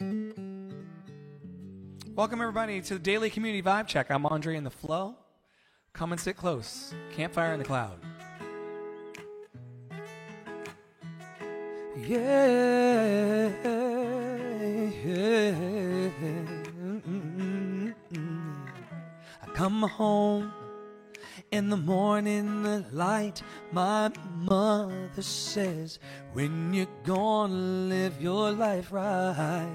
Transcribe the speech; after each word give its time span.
Welcome, 0.00 0.40
everybody, 2.40 2.80
to 2.80 2.94
the 2.94 3.00
Daily 3.00 3.30
Community 3.30 3.62
Vibe 3.62 3.86
Check. 3.86 4.10
I'm 4.10 4.26
Andre 4.26 4.56
in 4.56 4.64
the 4.64 4.70
Flow. 4.70 5.14
Come 5.92 6.10
and 6.10 6.20
sit 6.20 6.36
close. 6.36 6.92
Campfire 7.14 7.52
in 7.52 7.60
the 7.60 7.64
Cloud. 7.64 8.00
Yeah. 11.96 13.52
yeah. 15.04 15.52
I 19.42 19.46
come 19.54 19.82
home 19.82 20.52
in 21.52 21.70
the 21.70 21.76
morning, 21.76 22.64
the 22.64 22.84
light. 22.90 23.42
My 23.70 24.10
mother 24.44 25.22
says, 25.22 25.98
When 26.32 26.74
you're 26.74 26.86
gonna 27.04 27.54
live 27.54 28.20
your 28.20 28.52
life 28.52 28.92
right? 28.92 29.66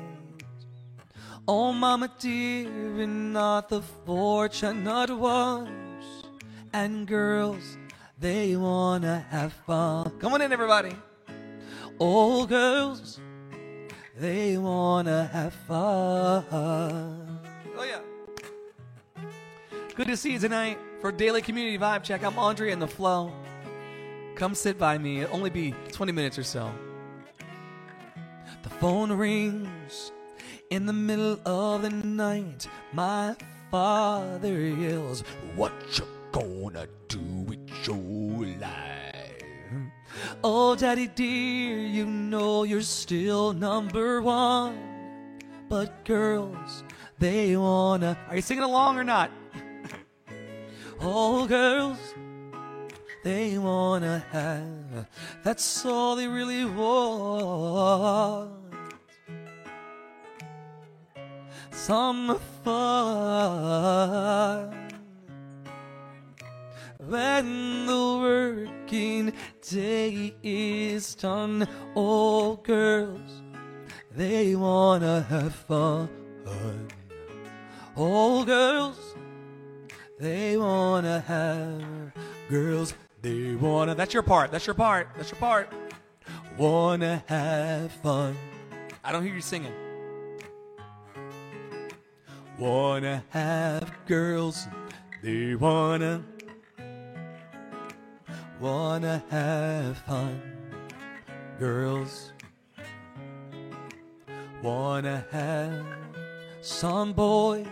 Oh, 1.48 1.74
mama 1.74 2.12
dear, 2.20 2.68
and 3.02 3.34
not 3.34 3.70
the 3.70 3.82
fortunate 4.06 5.10
ones 5.10 6.06
and 6.74 7.08
girls, 7.08 7.78
they 8.20 8.56
wanna 8.56 9.26
have 9.30 9.54
fun. 9.54 10.12
Come 10.20 10.34
on 10.34 10.42
in, 10.42 10.54
everybody. 10.54 10.96
All 11.98 12.46
girls, 12.46 13.20
they 14.18 14.58
wanna 14.58 15.26
have 15.34 15.54
fun. 15.54 17.40
Oh, 17.78 17.84
yeah. 17.84 18.02
Good 19.96 20.08
to 20.08 20.18
see 20.18 20.34
you 20.34 20.40
tonight 20.40 20.78
for 21.02 21.12
Daily 21.12 21.42
Community 21.42 21.78
Vibe 21.78 22.04
Check. 22.04 22.24
I'm 22.24 22.38
Andre 22.38 22.72
in 22.72 22.80
the 22.80 22.88
Flow. 22.88 23.34
Come 24.40 24.56
sit 24.56 24.80
by 24.80 24.98
me. 24.98 25.20
It'll 25.20 25.36
only 25.36 25.50
be 25.50 25.76
20 25.92 26.14
minutes 26.14 26.40
or 26.40 26.44
so. 26.44 26.72
The 28.64 28.70
phone 28.70 29.12
rings 29.12 30.14
in 30.70 30.86
the 30.86 30.94
middle 30.94 31.38
of 31.46 31.82
the 31.82 31.90
night. 31.90 32.66
My 32.94 33.36
father 33.70 34.62
yells, 34.62 35.26
What 35.58 35.74
you 35.98 36.06
gonna 36.32 36.88
do 37.10 37.20
with 37.20 37.60
your 37.86 38.46
life? 38.62 39.44
Oh, 40.42 40.74
daddy 40.74 41.08
dear, 41.08 41.78
you 41.78 42.06
know 42.06 42.64
you're 42.64 42.82
still 42.82 43.52
number 43.52 44.22
one. 44.22 45.38
But 45.68 46.06
girls, 46.06 46.86
they 47.20 47.58
wanna. 47.58 48.18
Are 48.30 48.38
you 48.38 48.42
singing 48.42 48.64
along 48.64 48.98
or 48.98 49.04
not? 49.04 49.32
oh, 51.02 51.46
girls, 51.46 52.00
they 53.24 53.58
wanna 53.58 54.24
have. 54.32 55.08
That's 55.44 55.86
all 55.86 56.16
they 56.16 56.28
really 56.28 56.66
want. 56.66 58.52
Some 61.72 62.40
fun 62.64 63.60
when 67.08 67.86
the 67.86 68.20
working 68.22 69.34
day 69.68 70.34
is 70.44 71.16
done. 71.16 71.68
All 71.96 72.58
girls, 72.58 73.42
they 74.16 74.56
wanna 74.56 75.22
have 75.30 75.56
fun. 75.56 76.10
All 77.96 78.44
girls, 78.46 79.16
they 80.20 80.58
wanna 80.58 81.22
have. 81.22 82.14
Girls, 82.50 82.94
they 83.22 83.56
wanna. 83.56 83.96
That's 83.96 84.14
your 84.14 84.24
part. 84.24 84.52
That's 84.52 84.66
your 84.66 84.74
part. 84.74 85.10
That's 85.16 85.32
your 85.32 85.40
part. 85.40 85.72
Wanna 86.58 87.24
have 87.28 87.92
fun. 87.92 88.36
I 89.04 89.12
don't 89.12 89.24
hear 89.24 89.34
you 89.34 89.42
singing. 89.42 89.74
Wanna 92.58 93.24
have 93.30 93.92
girls. 94.06 94.68
They 95.22 95.56
wanna 95.56 96.24
wanna 98.60 99.24
have 99.30 99.98
fun. 100.00 100.42
Girls 101.60 102.32
wanna 104.62 105.26
have 105.32 105.86
some 106.62 107.14
boys 107.14 107.66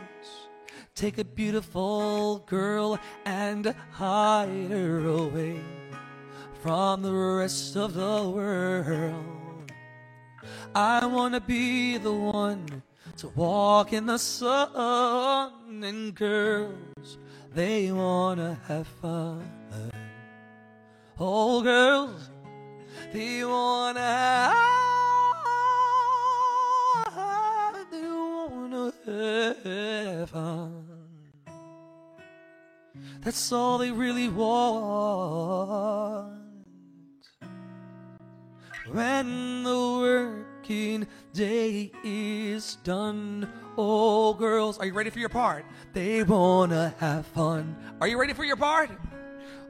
beautiful 1.38 2.40
girl 2.48 3.00
and 3.24 3.74
hide 3.92 4.72
her 4.72 5.08
away 5.08 5.62
from 6.64 7.04
the 7.04 7.14
rest 7.14 7.76
of 7.78 7.94
the 7.94 8.28
world. 8.28 9.72
I 10.74 11.06
wanna 11.06 11.40
be 11.40 11.98
the 11.98 12.12
one 12.12 12.82
to 13.18 13.28
walk 13.30 13.94
in 13.94 14.08
the 14.08 14.18
sun 14.18 15.84
and 15.84 16.16
girls 16.16 17.20
they 17.54 17.92
wanna 17.92 18.60
have 18.68 18.88
fun. 18.88 19.48
Oh, 21.20 21.62
girls, 21.64 22.30
they 23.12 23.44
wanna 23.44 24.00
have, 24.00 24.56
they 27.92 28.08
wanna 28.08 28.94
have 29.06 30.30
fun. 30.30 30.77
That's 33.28 33.52
all 33.52 33.78
they 33.78 33.92
really 33.92 34.30
want. 34.30 36.32
When 38.90 39.64
the 39.64 39.98
working 40.00 41.06
day 41.34 41.92
is 42.06 42.78
done, 42.86 43.52
oh, 43.78 44.34
girls, 44.34 44.78
are 44.78 44.86
you 44.86 44.94
ready 44.94 45.10
for 45.10 45.20
your 45.20 45.28
part? 45.28 45.66
They 45.92 46.24
wanna 46.24 46.96
have 47.00 47.26
fun. 47.26 47.76
Are 48.00 48.08
you 48.08 48.18
ready 48.18 48.32
for 48.32 48.46
your 48.46 48.56
part? 48.56 48.92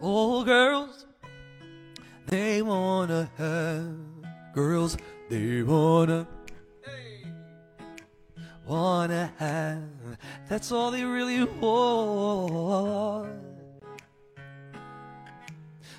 Oh, 0.04 0.44
girls, 0.44 1.08
they 2.28 2.62
wanna 2.62 3.28
have 3.40 3.96
girls. 4.54 4.98
They 5.32 5.64
wanna 5.64 6.28
wanna 8.68 9.32
have. 9.38 9.82
That's 10.50 10.72
all 10.72 10.92
they 10.92 11.04
really 11.04 11.44
want. 11.44 13.47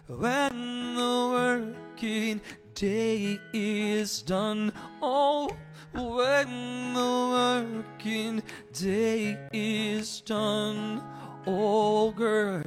When 0.09 0.95
the 0.95 1.29
working 1.35 2.41
day 2.75 3.39
is 3.53 4.23
done, 4.23 4.73
oh, 5.03 5.55
when 5.93 6.95
the 6.95 7.83
working 7.93 8.43
day 8.73 9.37
is 9.53 10.23
done, 10.23 11.03
oh, 11.47 12.13
girls. 12.13 12.65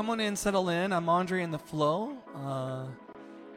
Come 0.00 0.08
on 0.08 0.20
in, 0.20 0.34
settle 0.34 0.70
in. 0.70 0.94
I'm 0.94 1.10
Andre 1.10 1.42
in 1.42 1.50
the 1.50 1.58
Flow. 1.58 2.16
Uh, 2.34 2.86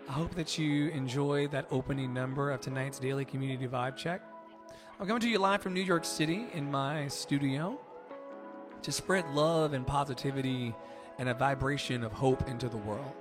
I 0.10 0.12
hope 0.12 0.36
that 0.36 0.57
you 0.57 0.90
enjoy 0.90 1.48
that 1.48 1.68
opening 1.72 2.13
number 2.13 2.51
of 2.51 2.60
tonight's 2.60 3.00
Daily 3.00 3.24
Community 3.24 3.66
Vibe 3.66 3.95
Check. 3.95 4.22
I'm 5.00 5.07
coming 5.07 5.22
to 5.22 5.30
you 5.30 5.40
live 5.40 5.62
from 5.62 5.74
New 5.74 5.80
York 5.80 6.04
City 6.04 6.48
in 6.54 6.69
my 6.69 7.07
studio 7.07 7.80
to 8.81 8.92
spread 8.92 9.25
love 9.30 9.72
and 9.72 9.88
positivity 9.88 10.75
and 11.18 11.30
a 11.30 11.34
vibration 11.34 12.04
of 12.04 12.12
hope 12.12 12.45
into 12.50 12.68
the 12.68 12.75
world. 12.75 13.16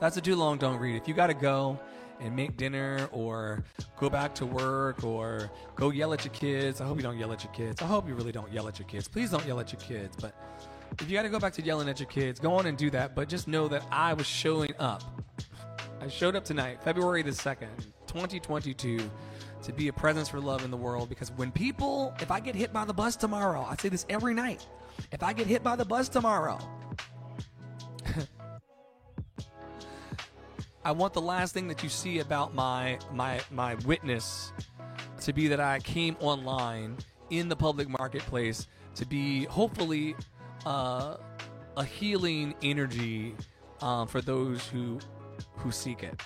That's 0.00 0.16
a 0.16 0.22
too 0.22 0.36
long 0.36 0.56
don't 0.56 0.78
read. 0.78 0.96
If 0.96 1.06
you 1.06 1.12
got 1.12 1.26
to 1.26 1.34
go 1.34 1.78
and 2.18 2.34
make 2.34 2.56
dinner 2.56 3.10
or 3.12 3.62
go 3.98 4.08
back 4.08 4.34
to 4.36 4.46
work 4.46 5.04
or 5.04 5.50
go 5.74 5.90
yell 5.90 6.14
at 6.14 6.24
your 6.24 6.32
kids, 6.32 6.80
I 6.80 6.86
hope 6.86 6.96
you 6.96 7.02
don't 7.02 7.18
yell 7.18 7.30
at 7.30 7.44
your 7.44 7.52
kids. 7.52 7.82
I 7.82 7.84
hope 7.84 8.08
you 8.08 8.14
really 8.14 8.32
don't 8.32 8.50
yell 8.50 8.68
at 8.68 8.78
your 8.78 8.88
kids. 8.88 9.06
Please 9.06 9.30
don't 9.30 9.44
yell 9.44 9.60
at 9.60 9.70
your 9.70 9.82
kids. 9.82 10.16
But 10.18 10.34
if 11.00 11.10
you 11.10 11.16
got 11.16 11.22
to 11.22 11.28
go 11.28 11.38
back 11.38 11.52
to 11.54 11.62
yelling 11.62 11.88
at 11.88 11.98
your 12.00 12.08
kids, 12.08 12.38
go 12.40 12.54
on 12.54 12.66
and 12.66 12.76
do 12.76 12.90
that. 12.90 13.14
But 13.14 13.28
just 13.28 13.48
know 13.48 13.68
that 13.68 13.84
I 13.90 14.12
was 14.14 14.26
showing 14.26 14.74
up. 14.78 15.02
I 16.00 16.08
showed 16.08 16.34
up 16.34 16.44
tonight, 16.44 16.82
February 16.82 17.22
the 17.22 17.30
2nd, 17.30 17.68
2022, 18.06 18.98
to 19.62 19.72
be 19.72 19.88
a 19.88 19.92
presence 19.92 20.28
for 20.28 20.40
love 20.40 20.64
in 20.64 20.70
the 20.70 20.76
world. 20.76 21.08
Because 21.08 21.30
when 21.32 21.52
people, 21.52 22.12
if 22.20 22.30
I 22.30 22.40
get 22.40 22.54
hit 22.54 22.72
by 22.72 22.84
the 22.84 22.92
bus 22.92 23.16
tomorrow, 23.16 23.66
I 23.68 23.76
say 23.76 23.88
this 23.88 24.04
every 24.08 24.34
night. 24.34 24.66
If 25.12 25.22
I 25.22 25.32
get 25.32 25.46
hit 25.46 25.62
by 25.62 25.76
the 25.76 25.84
bus 25.84 26.08
tomorrow, 26.08 26.58
I 30.84 30.90
want 30.90 31.14
the 31.14 31.20
last 31.20 31.54
thing 31.54 31.68
that 31.68 31.82
you 31.82 31.88
see 31.88 32.18
about 32.18 32.54
my 32.54 32.98
my 33.12 33.40
my 33.50 33.76
witness 33.86 34.52
to 35.20 35.32
be 35.32 35.48
that 35.48 35.60
I 35.60 35.78
came 35.78 36.16
online 36.20 36.96
in 37.30 37.48
the 37.48 37.56
public 37.56 37.88
marketplace 37.88 38.66
to 38.96 39.06
be 39.06 39.44
hopefully 39.44 40.16
uh, 40.66 41.16
a 41.76 41.84
healing 41.84 42.54
energy 42.62 43.34
um, 43.80 44.06
for 44.06 44.20
those 44.20 44.66
who 44.68 44.98
who 45.56 45.70
seek 45.70 46.02
it. 46.02 46.20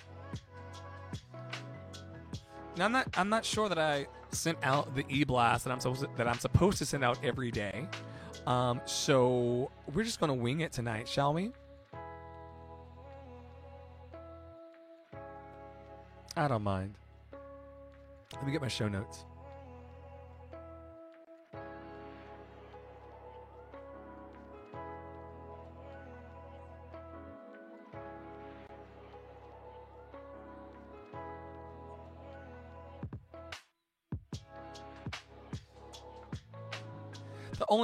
Now 2.77 2.85
I'm 2.87 2.93
not 2.93 3.09
I'm 3.17 3.29
not 3.29 3.45
sure 3.45 3.69
that 3.69 3.79
I 3.79 4.07
sent 4.33 4.59
out 4.63 4.95
the 4.95 5.05
e-blast 5.09 5.65
that 5.65 5.71
I'm 5.71 5.81
supposed 5.81 6.03
to, 6.03 6.11
that 6.17 6.29
I'm 6.29 6.39
supposed 6.39 6.79
to 6.79 6.87
send 6.87 7.03
out 7.03 7.19
every 7.25 7.51
day. 7.51 7.87
Um, 8.47 8.81
so 8.85 9.71
we're 9.95 10.05
just 10.05 10.21
gonna 10.21 10.35
wing 10.35 10.61
it 10.61 10.73
tonight, 10.73 11.09
shall 11.09 11.33
we? 11.33 11.53
I 16.37 16.49
don't 16.49 16.63
mind. 16.63 16.95
Let 18.35 18.45
me 18.45 18.53
get 18.53 18.61
my 18.61 18.69
show 18.69 18.89
notes. 18.89 19.25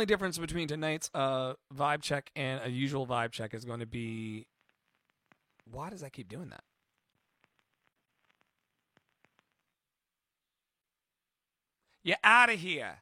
Only 0.03 0.13
difference 0.13 0.37
between 0.37 0.67
tonight's 0.67 1.09
uh, 1.15 1.55
vibe 1.73 2.03
check 2.03 2.33
and 2.35 2.61
a 2.65 2.69
usual 2.69 3.07
vibe 3.07 3.31
check 3.31 3.55
is 3.55 3.65
going 3.65 3.79
to 3.79 3.87
be 3.87 4.49
why 5.71 5.91
does 5.91 6.01
that 6.01 6.13
keep 6.13 6.29
doing 6.29 6.49
that? 6.49 6.65
You're 12.03 12.17
out 12.25 12.51
of 12.51 12.59
here. 12.59 12.97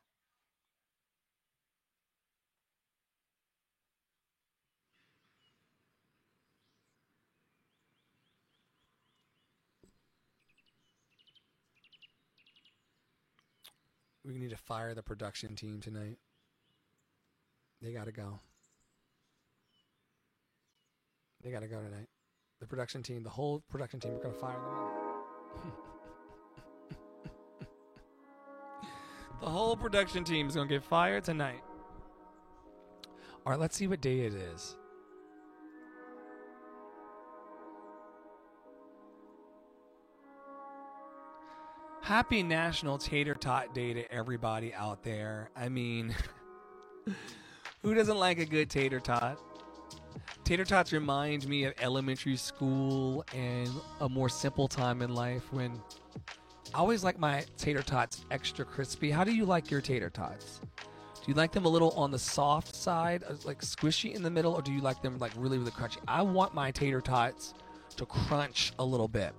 We 14.23 14.37
need 14.37 14.50
to 14.50 14.56
fire 14.58 14.94
the 14.94 15.02
production 15.02 15.56
team 15.56 15.81
tonight. 15.81 16.19
They 17.82 17.92
got 17.92 18.04
to 18.06 18.12
go. 18.12 18.40
They 21.42 21.50
got 21.50 21.60
to 21.60 21.68
go 21.68 21.80
tonight. 21.80 22.08
The 22.60 22.66
production 22.66 23.02
team, 23.02 23.22
the 23.22 23.30
whole 23.30 23.62
production 23.70 24.00
team, 24.00 24.12
we're 24.12 24.20
to 24.34 24.38
fire 24.38 24.58
them. 24.58 25.72
the 29.40 29.48
whole 29.48 29.76
production 29.76 30.24
team 30.24 30.48
is 30.48 30.54
to 30.68 30.74
get 30.74 30.84
fired 30.84 31.24
tonight. 31.24 31.62
All 33.46 33.52
right, 33.52 33.58
let's 33.58 33.76
see 33.76 33.86
what 33.86 34.02
day 34.02 34.20
it 34.20 34.34
is. 34.34 34.76
Happy 42.02 42.42
National 42.42 42.98
Tater 42.98 43.34
Tot 43.34 43.74
Day 43.74 43.94
to 43.94 44.12
everybody 44.12 44.74
out 44.74 45.02
there. 45.02 45.48
I 45.56 45.70
mean, 45.70 46.14
who 47.82 47.94
doesn't 47.94 48.18
like 48.18 48.38
a 48.38 48.44
good 48.44 48.68
tater 48.68 49.00
tot? 49.00 49.38
Tater 50.44 50.64
tots 50.64 50.92
remind 50.92 51.48
me 51.48 51.64
of 51.64 51.74
elementary 51.80 52.36
school 52.36 53.24
and 53.34 53.70
a 54.00 54.08
more 54.08 54.28
simple 54.28 54.68
time 54.68 55.00
in 55.02 55.14
life 55.14 55.52
when 55.52 55.80
I 56.74 56.78
always 56.78 57.02
like 57.04 57.18
my 57.18 57.44
tater 57.56 57.82
tots 57.82 58.24
extra 58.30 58.64
crispy. 58.64 59.10
How 59.10 59.24
do 59.24 59.34
you 59.34 59.44
like 59.44 59.70
your 59.70 59.80
tater 59.80 60.10
tots? 60.10 60.60
Do 60.76 61.26
you 61.26 61.34
like 61.34 61.52
them 61.52 61.66
a 61.66 61.68
little 61.68 61.90
on 61.90 62.10
the 62.10 62.18
soft 62.18 62.74
side, 62.74 63.24
uh, 63.28 63.34
like 63.44 63.60
squishy 63.60 64.14
in 64.14 64.22
the 64.22 64.30
middle, 64.30 64.54
or 64.54 64.62
do 64.62 64.72
you 64.72 64.80
like 64.80 65.02
them 65.02 65.18
like 65.18 65.32
really, 65.36 65.58
really 65.58 65.70
crunchy? 65.70 65.98
I 66.08 66.22
want 66.22 66.54
my 66.54 66.70
tater 66.70 67.00
tots 67.00 67.54
to 67.96 68.06
crunch 68.06 68.72
a 68.78 68.84
little 68.84 69.08
bit. 69.08 69.32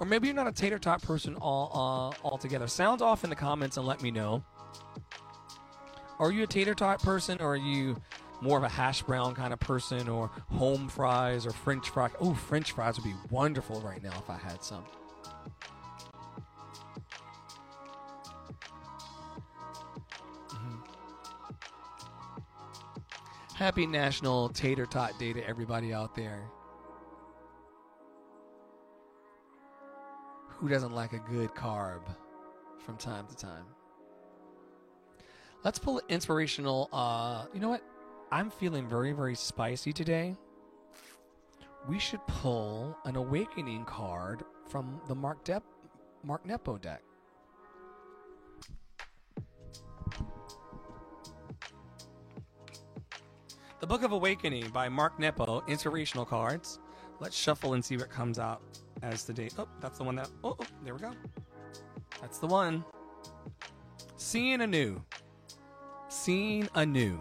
Or 0.00 0.06
maybe 0.06 0.28
you're 0.28 0.36
not 0.36 0.46
a 0.46 0.52
tater 0.52 0.78
tot 0.78 1.02
person 1.02 1.36
all 1.36 2.14
uh, 2.24 2.26
altogether. 2.26 2.66
Sound 2.66 3.02
off 3.02 3.24
in 3.24 3.30
the 3.30 3.36
comments 3.36 3.76
and 3.76 3.86
let 3.86 4.02
me 4.02 4.10
know. 4.10 4.44
Are 6.18 6.30
you 6.30 6.44
a 6.44 6.46
tater 6.46 6.74
tot 6.74 7.02
person, 7.02 7.40
or 7.40 7.54
are 7.54 7.56
you 7.56 7.96
more 8.40 8.56
of 8.56 8.64
a 8.64 8.68
hash 8.68 9.02
brown 9.02 9.34
kind 9.34 9.52
of 9.52 9.60
person, 9.60 10.08
or 10.08 10.30
home 10.48 10.88
fries, 10.88 11.44
or 11.46 11.50
French 11.50 11.90
fries? 11.90 12.12
Oh, 12.20 12.34
French 12.34 12.72
fries 12.72 12.96
would 12.96 13.04
be 13.04 13.14
wonderful 13.30 13.80
right 13.80 14.02
now 14.02 14.12
if 14.18 14.30
I 14.30 14.36
had 14.36 14.62
some. 14.62 14.84
Mhm. 20.48 20.84
Happy 23.54 23.86
National 23.86 24.48
Tater 24.50 24.86
Tot 24.86 25.18
Day 25.18 25.32
to 25.32 25.46
everybody 25.46 25.92
out 25.92 26.14
there. 26.14 26.50
Who 30.48 30.68
doesn't 30.68 30.94
like 30.94 31.12
a 31.12 31.18
good 31.18 31.50
carb 31.54 32.02
from 32.78 32.96
time 32.96 33.26
to 33.26 33.36
time? 33.36 33.66
Let's 35.64 35.78
pull 35.78 35.96
an 35.98 36.04
inspirational. 36.10 36.90
Uh, 36.92 37.46
you 37.54 37.60
know 37.60 37.70
what? 37.70 37.82
I'm 38.30 38.50
feeling 38.50 38.86
very, 38.86 39.12
very 39.12 39.34
spicy 39.34 39.94
today. 39.94 40.36
We 41.88 41.98
should 41.98 42.20
pull 42.26 42.96
an 43.06 43.16
awakening 43.16 43.86
card 43.86 44.44
from 44.68 45.00
the 45.08 45.14
Mark 45.14 45.42
Dep 45.44 45.62
Mark 46.22 46.44
Nepo 46.44 46.76
deck. 46.76 47.02
The 53.80 53.86
Book 53.86 54.02
of 54.02 54.12
Awakening 54.12 54.70
by 54.70 54.88
Mark 54.88 55.18
Nepo, 55.18 55.62
inspirational 55.66 56.24
cards. 56.24 56.78
Let's 57.20 57.36
shuffle 57.36 57.74
and 57.74 57.84
see 57.84 57.96
what 57.96 58.10
comes 58.10 58.38
out 58.38 58.62
as 59.02 59.24
the 59.24 59.32
date. 59.32 59.54
Oh, 59.58 59.68
that's 59.80 59.98
the 59.98 60.04
one 60.04 60.16
that. 60.16 60.28
Oh, 60.42 60.56
oh, 60.58 60.66
there 60.82 60.94
we 60.94 61.00
go. 61.00 61.12
That's 62.20 62.38
the 62.38 62.46
one. 62.46 62.84
Seeing 64.16 64.62
anew. 64.62 65.02
Seeing 66.14 66.68
anew. 66.76 67.20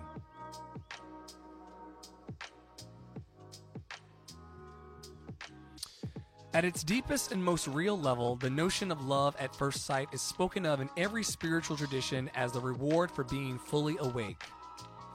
At 6.53 6.63
its 6.63 6.83
deepest 6.83 7.31
and 7.31 7.43
most 7.43 7.67
real 7.67 7.99
level, 7.99 8.35
the 8.35 8.51
notion 8.51 8.91
of 8.91 9.05
love 9.05 9.35
at 9.39 9.53
first 9.55 9.85
sight 9.85 10.07
is 10.13 10.21
spoken 10.21 10.65
of 10.65 10.79
in 10.79 10.89
every 10.95 11.23
spiritual 11.23 11.75
tradition 11.75 12.29
as 12.35 12.51
the 12.53 12.61
reward 12.61 13.09
for 13.09 13.23
being 13.25 13.57
fully 13.57 13.97
awake. 13.99 14.41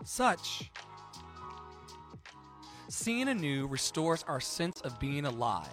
Such, 0.05 0.71
seeing 2.89 3.29
anew 3.29 3.69
restores 3.69 4.25
our 4.25 4.41
sense 4.41 4.81
of 4.81 4.99
being 4.99 5.25
alive. 5.25 5.69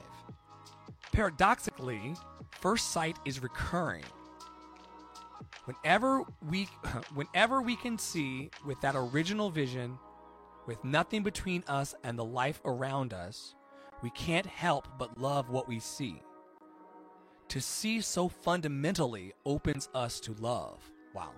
Paradoxically, 1.12 2.14
first 2.52 2.92
sight 2.92 3.18
is 3.26 3.42
recurring. 3.42 4.06
Whenever 5.66 6.24
we 6.48 6.64
whenever 7.14 7.62
we 7.62 7.76
can 7.76 7.98
see 7.98 8.50
with 8.66 8.80
that 8.82 8.96
original 8.96 9.50
vision 9.50 9.98
with 10.68 10.84
nothing 10.84 11.22
between 11.22 11.64
us 11.68 11.94
and 12.04 12.18
the 12.18 12.26
life 12.26 12.62
around 12.66 13.14
us, 13.14 13.56
we 14.02 14.10
can't 14.12 14.46
help 14.46 14.88
but 14.98 15.20
love 15.20 15.50
what 15.50 15.68
we 15.68 15.80
see. 15.80 16.22
To 17.50 17.62
see 17.62 18.02
so 18.02 18.28
fundamentally 18.28 19.34
opens 19.46 19.90
us 19.94 20.20
to 20.22 20.34
love. 20.40 20.92
Wow, 21.14 21.32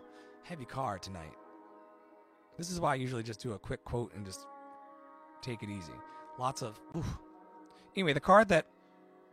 heavy 0.43 0.65
card 0.65 1.01
tonight. 1.01 1.33
This 2.57 2.71
is 2.71 2.79
why 2.79 2.93
I 2.93 2.95
usually 2.95 3.23
just 3.23 3.41
do 3.41 3.53
a 3.53 3.59
quick 3.59 3.83
quote 3.83 4.13
and 4.15 4.25
just 4.25 4.47
take 5.41 5.61
it 5.61 5.69
easy. 5.69 5.93
Lots 6.39 6.61
of. 6.61 6.79
Oof. 6.95 7.17
Anyway, 7.95 8.13
the 8.13 8.19
card 8.19 8.47
that 8.49 8.67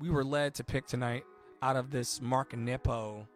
we 0.00 0.10
were 0.10 0.24
led 0.24 0.54
to 0.54 0.64
pick 0.64 0.86
tonight 0.86 1.24
out 1.62 1.76
of 1.76 1.90
this 1.90 2.20
Mark 2.20 2.56
Nepo. 2.56 3.26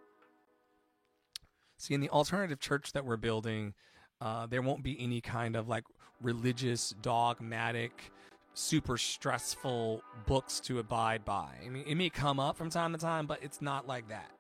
See, 1.79 1.95
in 1.95 2.01
the 2.01 2.11
alternative 2.11 2.59
church 2.59 2.93
that 2.93 3.05
we're 3.05 3.17
building, 3.17 3.73
uh, 4.21 4.47
there 4.47 4.63
won't 4.63 4.83
be 4.83 4.97
any 5.01 5.21
kind 5.21 5.55
of 5.55 5.69
like 5.69 5.85
religious, 6.21 6.95
dogmatic, 7.03 8.13
super 8.55 8.99
stressful 8.99 10.03
books 10.27 10.59
to 10.61 10.81
abide 10.81 11.25
by. 11.25 11.51
I 11.65 11.69
mean, 11.69 11.85
it 11.87 11.95
may 11.95 12.11
come 12.11 12.41
up 12.41 12.57
from 12.57 12.69
time 12.69 12.93
to 12.93 12.99
time, 12.99 13.27
but 13.27 13.39
it's 13.43 13.63
not 13.63 13.87
like 13.87 14.09
that. 14.09 14.31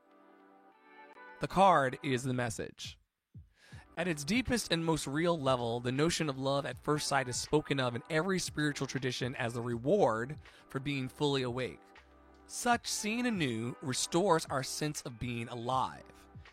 The 1.40 1.46
card 1.46 1.98
is 2.02 2.24
the 2.24 2.34
message. 2.34 2.98
At 3.96 4.08
its 4.08 4.24
deepest 4.24 4.72
and 4.72 4.84
most 4.84 5.06
real 5.06 5.38
level, 5.38 5.78
the 5.78 5.92
notion 5.92 6.28
of 6.28 6.38
love 6.38 6.66
at 6.66 6.82
first 6.82 7.06
sight 7.06 7.28
is 7.28 7.36
spoken 7.36 7.78
of 7.78 7.94
in 7.94 8.02
every 8.10 8.40
spiritual 8.40 8.88
tradition 8.88 9.36
as 9.36 9.54
the 9.54 9.60
reward 9.60 10.36
for 10.68 10.80
being 10.80 11.08
fully 11.08 11.42
awake. 11.42 11.78
Such 12.46 12.88
seeing 12.88 13.26
anew 13.26 13.76
restores 13.82 14.46
our 14.50 14.64
sense 14.64 15.02
of 15.02 15.20
being 15.20 15.48
alive. 15.48 16.02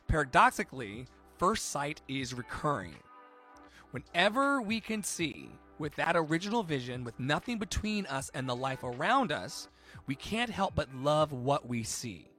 Paradoxically, 0.07 1.07
first 1.37 1.69
sight 1.69 2.01
is 2.07 2.33
recurring. 2.33 2.95
Whenever 3.91 4.61
we 4.61 4.79
can 4.79 5.03
see 5.03 5.49
with 5.79 5.95
that 5.95 6.15
original 6.15 6.63
vision, 6.63 7.03
with 7.03 7.19
nothing 7.19 7.57
between 7.57 8.05
us 8.05 8.29
and 8.33 8.47
the 8.47 8.55
life 8.55 8.83
around 8.83 9.31
us, 9.31 9.67
we 10.07 10.15
can't 10.15 10.49
help 10.49 10.75
but 10.75 10.93
love 10.95 11.31
what 11.31 11.67
we 11.67 11.83
see. 11.83 12.29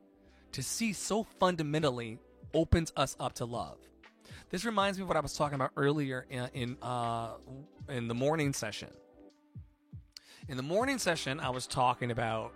To 0.52 0.62
see 0.62 0.92
so 0.92 1.24
fundamentally 1.38 2.18
opens 2.54 2.92
us 2.96 3.16
up 3.20 3.34
to 3.34 3.44
love. 3.44 3.78
This 4.50 4.64
reminds 4.64 4.98
me 4.98 5.02
of 5.02 5.08
what 5.08 5.16
I 5.16 5.20
was 5.20 5.34
talking 5.34 5.56
about 5.56 5.72
earlier 5.76 6.24
in 6.30 6.48
in, 6.54 6.76
uh, 6.82 7.32
in 7.88 8.08
the 8.08 8.14
morning 8.14 8.52
session. 8.52 8.88
In 10.48 10.56
the 10.56 10.62
morning 10.62 10.98
session, 10.98 11.40
I 11.40 11.50
was 11.50 11.66
talking 11.66 12.10
about 12.10 12.52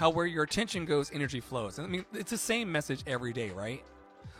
how 0.00 0.08
where 0.08 0.24
your 0.24 0.44
attention 0.44 0.86
goes, 0.86 1.10
energy 1.12 1.40
flows. 1.40 1.78
I 1.78 1.86
mean, 1.86 2.06
it's 2.14 2.30
the 2.30 2.38
same 2.38 2.72
message 2.72 3.02
every 3.06 3.34
day, 3.34 3.50
right? 3.50 3.84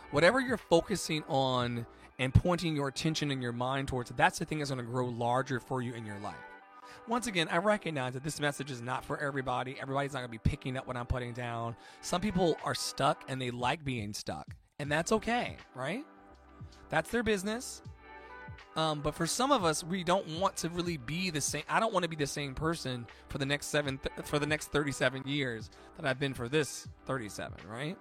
Whatever 0.09 0.39
you're 0.39 0.57
focusing 0.57 1.23
on 1.29 1.85
and 2.17 2.33
pointing 2.33 2.75
your 2.75 2.87
attention 2.87 3.29
and 3.29 3.43
your 3.43 3.51
mind 3.51 3.87
towards, 3.87 4.09
that's 4.17 4.39
the 4.39 4.45
thing 4.45 4.57
that's 4.57 4.71
going 4.71 4.83
to 4.83 4.91
grow 4.91 5.05
larger 5.05 5.59
for 5.59 5.83
you 5.83 5.93
in 5.93 6.03
your 6.03 6.17
life. 6.23 6.33
Once 7.07 7.27
again, 7.27 7.47
I 7.51 7.57
recognize 7.57 8.13
that 8.13 8.23
this 8.23 8.39
message 8.39 8.71
is 8.71 8.81
not 8.81 9.05
for 9.05 9.19
everybody. 9.19 9.75
Everybody's 9.79 10.13
not 10.13 10.21
going 10.21 10.29
to 10.29 10.43
be 10.43 10.49
picking 10.49 10.77
up 10.77 10.87
what 10.87 10.97
I'm 10.97 11.05
putting 11.05 11.31
down. 11.31 11.75
Some 12.01 12.21
people 12.21 12.57
are 12.65 12.73
stuck 12.73 13.23
and 13.27 13.39
they 13.39 13.51
like 13.51 13.85
being 13.85 14.13
stuck, 14.13 14.47
and 14.79 14.91
that's 14.91 15.11
okay, 15.11 15.57
right? 15.75 16.03
That's 16.89 17.11
their 17.11 17.21
business. 17.21 17.83
Um, 18.75 19.01
but 19.01 19.15
for 19.15 19.27
some 19.27 19.51
of 19.51 19.65
us, 19.65 19.83
we 19.83 20.03
don't 20.03 20.39
want 20.39 20.57
to 20.57 20.69
really 20.69 20.97
be 20.97 21.29
the 21.29 21.41
same. 21.41 21.63
I 21.67 21.79
don't 21.79 21.91
want 21.91 22.03
to 22.03 22.09
be 22.09 22.15
the 22.15 22.27
same 22.27 22.55
person 22.55 23.05
for 23.27 23.37
the 23.37 23.45
next 23.45 23.67
seven, 23.67 23.97
th- 23.97 24.25
for 24.25 24.39
the 24.39 24.45
next 24.45 24.71
37 24.71 25.23
years 25.25 25.69
that 25.97 26.05
I've 26.05 26.19
been 26.19 26.33
for 26.33 26.47
this 26.47 26.87
37, 27.05 27.57
right? 27.67 27.97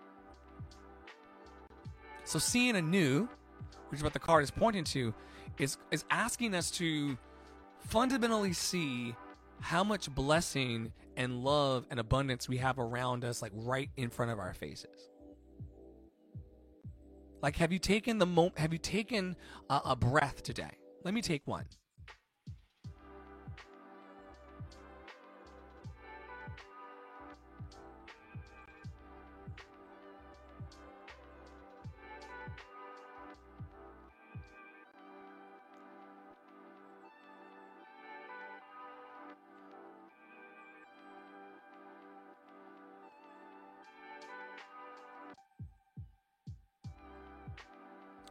So 2.25 2.39
seeing 2.39 2.77
anew, 2.77 3.29
which 3.89 3.99
is 3.99 4.05
what 4.05 4.13
the 4.13 4.21
card 4.21 4.45
is 4.45 4.51
pointing 4.53 4.85
to, 4.85 5.13
is 5.59 5.77
is 5.91 6.05
asking 6.11 6.55
us 6.55 6.71
to 6.73 7.19
fundamentally 7.81 8.53
see 8.53 9.17
how 9.61 9.83
much 9.83 10.09
blessing 10.15 10.93
and 11.17 11.43
love 11.43 11.85
and 11.91 11.99
abundance 11.99 12.49
we 12.49 12.59
have 12.59 12.79
around 12.79 13.25
us, 13.25 13.43
like 13.43 13.53
right 13.55 13.91
in 13.97 14.09
front 14.11 14.31
of 14.31 14.39
our 14.39 14.55
faces. 14.55 15.10
Like, 17.43 17.57
have 17.57 17.73
you 17.73 17.79
taken 17.79 18.19
the 18.19 18.27
mo- 18.27 18.53
Have 18.57 18.73
you 18.73 18.79
taken 18.79 19.37
a, 19.69 19.81
a 19.87 19.97
breath 19.97 20.43
today? 20.43 20.79
Let 21.05 21.15
me 21.15 21.23
take 21.23 21.47
one. 21.47 21.65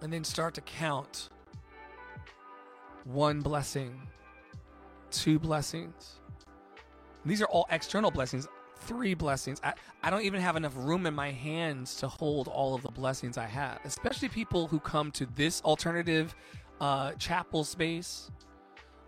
And 0.09 0.13
then 0.15 0.23
start 0.23 0.55
to 0.55 0.61
count 0.61 1.29
one 3.03 3.41
blessing, 3.41 4.01
two 5.11 5.37
blessings. 5.37 6.15
These 7.23 7.43
are 7.43 7.45
all 7.45 7.67
external 7.69 8.09
blessings, 8.09 8.47
three 8.77 9.13
blessings. 9.13 9.61
I, 9.63 9.75
I 10.01 10.09
don't 10.09 10.23
even 10.23 10.41
have 10.41 10.55
enough 10.55 10.73
room 10.75 11.05
in 11.05 11.13
my 11.13 11.29
hands 11.29 11.93
to 11.97 12.07
hold 12.07 12.47
all 12.47 12.73
of 12.73 12.81
the 12.81 12.89
blessings 12.89 13.37
I 13.37 13.45
have, 13.45 13.81
especially 13.83 14.29
people 14.29 14.65
who 14.65 14.79
come 14.79 15.11
to 15.11 15.27
this 15.35 15.61
alternative 15.61 16.33
uh, 16.81 17.11
chapel 17.19 17.63
space. 17.63 18.31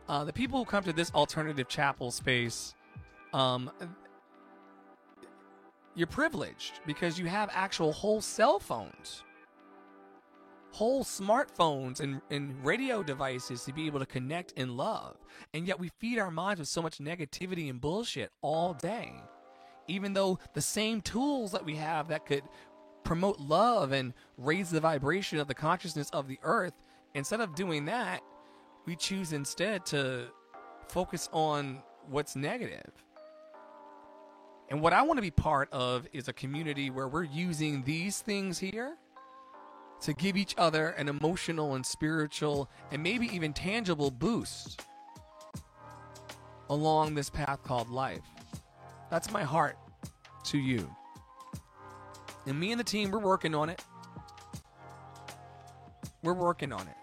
Uh, 0.08 0.24
the 0.24 0.34
people 0.34 0.60
who 0.60 0.66
come 0.66 0.84
to 0.84 0.94
this 0.94 1.12
alternative 1.16 1.68
chapel 1.68 2.12
space, 2.12 2.76
um, 3.34 3.72
you're 5.96 6.06
privileged 6.06 6.82
because 6.86 7.18
you 7.18 7.26
have 7.26 7.50
actual 7.52 7.92
whole 7.92 8.22
cell 8.22 8.60
phones 8.60 9.24
whole 10.72 11.04
smartphones 11.04 12.00
and, 12.00 12.22
and 12.30 12.56
radio 12.64 13.04
devices 13.04 13.64
to 13.66 13.74
be 13.74 13.88
able 13.88 14.00
to 14.00 14.06
connect 14.06 14.54
and 14.58 14.78
love. 14.78 15.18
And 15.54 15.68
yet 15.68 15.80
we 15.80 15.90
feed 16.00 16.18
our 16.18 16.32
minds 16.32 16.60
with 16.60 16.70
so 16.70 16.82
much 16.82 17.00
negativity 17.00 17.70
and 17.70 17.80
bullshit 17.80 18.32
all 18.42 18.74
day. 18.74 19.14
Even 19.88 20.14
though 20.14 20.40
the 20.54 20.62
same 20.62 21.02
tools 21.02 21.52
that 21.52 21.66
we 21.66 21.76
have 21.76 22.08
that 22.08 22.26
could 22.26 22.44
promote 23.04 23.40
love 23.40 23.92
and 23.92 24.14
raise 24.38 24.70
the 24.70 24.80
vibration 24.80 25.40
of 25.40 25.48
the 25.48 25.54
consciousness 25.54 26.10
of 26.12 26.28
the 26.28 26.40
earth, 26.44 26.74
instead 27.16 27.42
of 27.42 27.56
doing 27.56 27.86
that, 27.86 28.22
we 28.86 28.96
choose 28.96 29.34
instead 29.34 29.86
to 29.88 30.28
focus 30.88 31.28
on 31.34 31.84
what's 32.10 32.36
negative. 32.36 32.92
And 34.70 34.82
what 34.82 34.94
I 34.94 35.02
want 35.02 35.18
to 35.18 35.22
be 35.22 35.32
part 35.32 35.68
of 35.74 36.08
is 36.14 36.30
a 36.30 36.34
community 36.34 36.90
where 36.90 37.10
we're 37.10 37.24
using 37.24 37.84
these 37.84 38.22
things 38.22 38.58
here 38.58 38.96
to 40.02 40.14
give 40.14 40.36
each 40.36 40.56
other 40.58 40.90
an 40.90 41.08
emotional 41.08 41.76
and 41.76 41.86
spiritual 41.86 42.70
and 42.92 43.02
maybe 43.02 43.28
even 43.28 43.54
tangible 43.54 44.12
boost 44.12 44.84
along 46.70 47.16
this 47.16 47.30
path 47.30 47.64
called 47.64 47.90
life. 47.90 48.24
That's 49.10 49.32
my 49.32 49.44
heart 49.44 49.78
to 50.46 50.58
you. 50.58 50.90
And 52.46 52.60
me 52.60 52.72
and 52.72 52.80
the 52.80 52.84
team, 52.84 53.12
we're 53.12 53.20
working 53.20 53.54
on 53.54 53.70
it. 53.70 53.84
We're 56.24 56.34
working 56.34 56.72
on 56.72 56.88
it. 56.88 56.96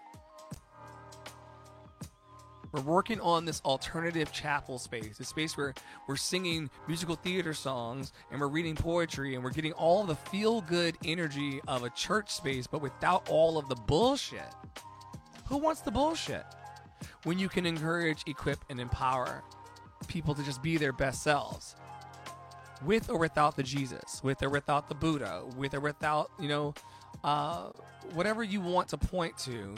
We're 2.71 2.81
working 2.81 3.19
on 3.19 3.45
this 3.45 3.61
alternative 3.65 4.31
chapel 4.31 4.77
space, 4.77 5.19
a 5.19 5.23
space 5.23 5.57
where 5.57 5.73
we're 6.07 6.15
singing 6.15 6.69
musical 6.87 7.15
theater 7.15 7.53
songs 7.53 8.13
and 8.31 8.39
we're 8.39 8.47
reading 8.47 8.75
poetry 8.75 9.33
and 9.33 9.43
we're 9.43 9.49
getting 9.49 9.73
all 9.73 10.03
the 10.03 10.15
feel 10.15 10.61
good 10.61 10.95
energy 11.03 11.61
of 11.67 11.83
a 11.83 11.89
church 11.89 12.29
space, 12.29 12.67
but 12.67 12.81
without 12.81 13.27
all 13.29 13.57
of 13.57 13.67
the 13.69 13.75
bullshit. 13.75 14.53
Who 15.47 15.57
wants 15.57 15.81
the 15.81 15.91
bullshit? 15.91 16.45
When 17.23 17.39
you 17.39 17.49
can 17.49 17.65
encourage, 17.65 18.23
equip, 18.27 18.63
and 18.69 18.79
empower 18.79 19.43
people 20.07 20.35
to 20.35 20.43
just 20.43 20.61
be 20.61 20.77
their 20.77 20.93
best 20.93 21.23
selves 21.23 21.75
with 22.85 23.09
or 23.09 23.17
without 23.17 23.55
the 23.55 23.63
Jesus, 23.63 24.21
with 24.23 24.41
or 24.43 24.49
without 24.49 24.87
the 24.87 24.95
Buddha, 24.95 25.43
with 25.57 25.73
or 25.73 25.79
without, 25.79 26.31
you 26.39 26.47
know, 26.47 26.73
uh, 27.23 27.69
whatever 28.13 28.43
you 28.43 28.61
want 28.61 28.87
to 28.89 28.97
point 28.97 29.37
to 29.39 29.75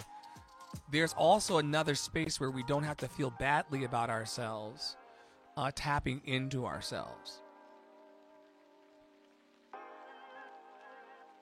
there's 0.91 1.13
also 1.13 1.57
another 1.57 1.95
space 1.95 2.39
where 2.39 2.51
we 2.51 2.63
don't 2.63 2.83
have 2.83 2.98
to 2.98 3.07
feel 3.07 3.31
badly 3.31 3.86
about 3.86 4.10
ourselves, 4.10 4.98
uh, 5.55 5.71
tapping 5.74 6.21
into 6.25 6.65
ourselves. 6.65 7.41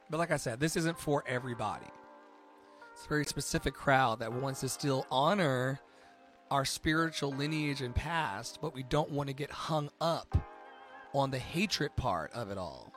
But 0.09 0.17
like 0.17 0.31
I 0.31 0.37
said, 0.37 0.59
this 0.59 0.75
isn't 0.75 0.99
for 0.99 1.23
everybody. 1.27 1.87
It's 2.93 3.05
a 3.05 3.09
very 3.09 3.25
specific 3.25 3.73
crowd 3.73 4.19
that 4.19 4.33
wants 4.33 4.61
to 4.61 4.69
still 4.69 5.05
honor 5.11 5.79
our 6.51 6.65
spiritual 6.65 7.31
lineage 7.31 7.81
and 7.81 7.93
past, 7.93 8.59
but 8.61 8.73
we 8.73 8.83
don't 8.83 9.11
want 9.11 9.27
to 9.27 9.33
get 9.33 9.51
hung 9.51 9.89
up 10.01 10.37
on 11.13 11.31
the 11.31 11.39
hatred 11.39 11.95
part 11.95 12.31
of 12.33 12.49
it 12.49 12.57
all. 12.57 12.91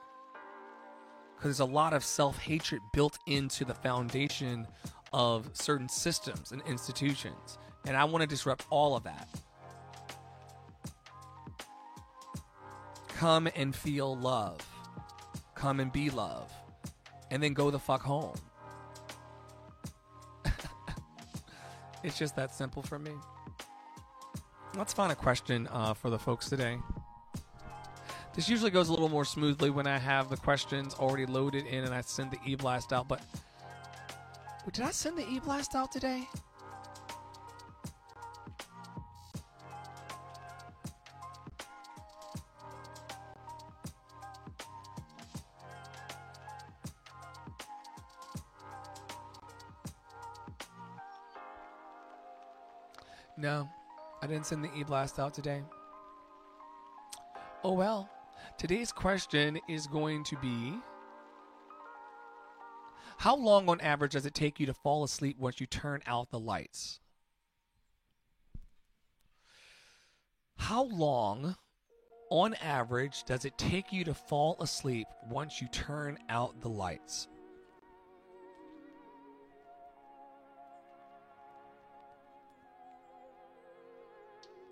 Because 1.37 1.59
there's 1.59 1.68
a 1.68 1.73
lot 1.73 1.92
of 1.92 2.04
self 2.04 2.38
hatred 2.38 2.80
built 2.92 3.18
into 3.26 3.64
the 3.64 3.75
foundation 3.75 4.66
of 5.12 5.50
certain 5.52 5.88
systems 5.88 6.52
and 6.52 6.62
institutions. 6.66 7.59
And 7.87 7.97
I 7.97 8.04
want 8.04 8.23
to 8.23 8.26
disrupt 8.26 8.66
all 8.71 8.97
of 8.97 9.04
that. 9.04 9.28
Come 13.09 13.49
and 13.54 13.75
feel 13.75 14.16
love. 14.16 14.61
Come 15.54 15.81
and 15.81 15.92
be 15.92 16.11
love. 16.11 16.52
And 17.31 17.42
then 17.42 17.52
go 17.52 17.71
the 17.71 17.78
fuck 17.78 18.02
home. 18.02 18.35
it's 22.02 22.19
just 22.19 22.37
that 22.37 22.54
simple 22.54 22.83
for 22.83 22.99
me. 22.99 23.12
Let's 24.76 24.92
find 24.92 25.12
a 25.12 25.14
question 25.14 25.69
uh, 25.71 25.95
for 25.95 26.11
the 26.11 26.19
folks 26.19 26.49
today. 26.49 26.78
This 28.35 28.49
usually 28.49 28.71
goes 28.71 28.88
a 28.88 28.92
little 28.92 29.11
more 29.11 29.26
smoothly 29.26 29.69
when 29.69 29.87
I 29.87 29.99
have 29.99 30.31
the 30.31 30.38
questions 30.38 30.95
already 30.95 31.26
loaded 31.26 31.66
in 31.66 31.85
and 31.85 31.95
I 31.95 32.00
send 32.00 32.31
the 32.31 32.38
e 32.47 32.54
blast 32.54 32.92
out, 32.92 33.07
but 33.07 33.21
did 34.71 34.85
I 34.85 34.90
send 34.90 35.19
the 35.19 35.28
e-blast 35.28 35.75
out 35.75 35.90
today? 35.90 36.28
No, 53.37 53.69
I 54.23 54.26
didn't 54.28 54.47
send 54.47 54.64
the 54.64 54.73
e-blast 54.75 55.19
out 55.19 55.35
today. 55.35 55.62
Oh 57.64 57.73
well. 57.73 58.09
Today's 58.57 58.92
question 58.92 59.59
is 59.69 59.88
going 59.88 60.23
to 60.25 60.37
be 60.37 60.78
how 63.23 63.37
long 63.37 63.69
on 63.69 63.81
average 63.81 64.14
does 64.14 64.26
it 64.26 64.35
take 64.35 64.59
you 64.59 64.67
to 64.67 64.75
fall 64.75 65.05
asleep 65.05 65.38
once 65.38 65.61
you 65.61 65.67
turn 65.69 66.02
out 66.09 66.33
the 66.33 66.41
lights? 66.41 66.99
How 70.57 70.83
long 70.83 71.55
on 72.31 72.55
average 72.55 73.23
does 73.23 73.45
it 73.45 73.57
take 73.57 73.93
you 73.93 74.02
to 74.07 74.12
fall 74.12 74.57
asleep 74.59 75.07
once 75.31 75.62
you 75.62 75.69
turn 75.69 76.19
out 76.29 76.61
the 76.62 76.69
lights? 76.69 77.29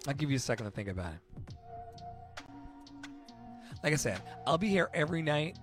I'll 0.08 0.14
give 0.14 0.28
you 0.28 0.36
a 0.36 0.40
second 0.40 0.64
to 0.64 0.72
think 0.72 0.88
about 0.88 1.12
it. 1.12 1.20
Like 3.84 3.92
I 3.92 3.96
said, 3.96 4.20
I'll 4.44 4.58
be 4.58 4.70
here 4.70 4.90
every 4.92 5.22
night, 5.22 5.56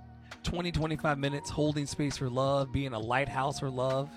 20, 0.48 0.72
25 0.72 1.20
minutes, 1.20 1.50
holding 1.50 1.86
space 1.86 2.16
for 2.16 2.30
love, 2.30 2.72
being 2.72 2.94
a 2.94 3.00
lighthouse 3.00 3.60
for 3.60 3.70
love. 3.70 4.10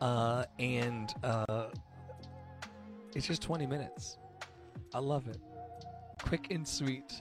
Uh, 0.00 0.46
and 0.58 1.12
uh, 1.22 1.66
it's 3.14 3.26
just 3.26 3.42
20 3.42 3.66
minutes. 3.66 4.16
I 4.94 5.00
love 5.00 5.28
it. 5.28 5.36
Quick 6.22 6.46
and 6.50 6.66
sweet. 6.66 7.20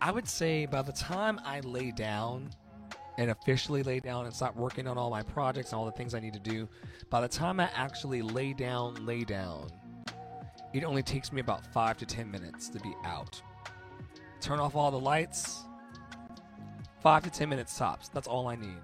I 0.00 0.10
would 0.10 0.26
say 0.26 0.64
by 0.64 0.80
the 0.80 0.92
time 0.92 1.38
I 1.44 1.60
lay 1.60 1.90
down 1.90 2.48
and 3.18 3.30
officially 3.30 3.82
lay 3.82 4.00
down 4.00 4.24
and 4.24 4.34
start 4.34 4.56
working 4.56 4.88
on 4.88 4.96
all 4.96 5.10
my 5.10 5.22
projects 5.22 5.72
and 5.72 5.78
all 5.78 5.84
the 5.84 5.92
things 5.92 6.14
I 6.14 6.20
need 6.20 6.32
to 6.32 6.40
do, 6.40 6.66
by 7.10 7.20
the 7.20 7.28
time 7.28 7.60
I 7.60 7.68
actually 7.74 8.22
lay 8.22 8.54
down, 8.54 9.04
lay 9.04 9.24
down, 9.24 9.68
it 10.76 10.84
only 10.84 11.02
takes 11.02 11.32
me 11.32 11.40
about 11.40 11.64
five 11.72 11.96
to 11.96 12.04
10 12.04 12.30
minutes 12.30 12.68
to 12.68 12.78
be 12.80 12.94
out. 13.04 13.40
Turn 14.40 14.60
off 14.60 14.76
all 14.76 14.90
the 14.90 15.00
lights, 15.00 15.62
five 17.00 17.22
to 17.22 17.30
10 17.30 17.48
minutes 17.48 17.76
tops. 17.76 18.08
That's 18.08 18.28
all 18.28 18.46
I 18.46 18.56
need. 18.56 18.76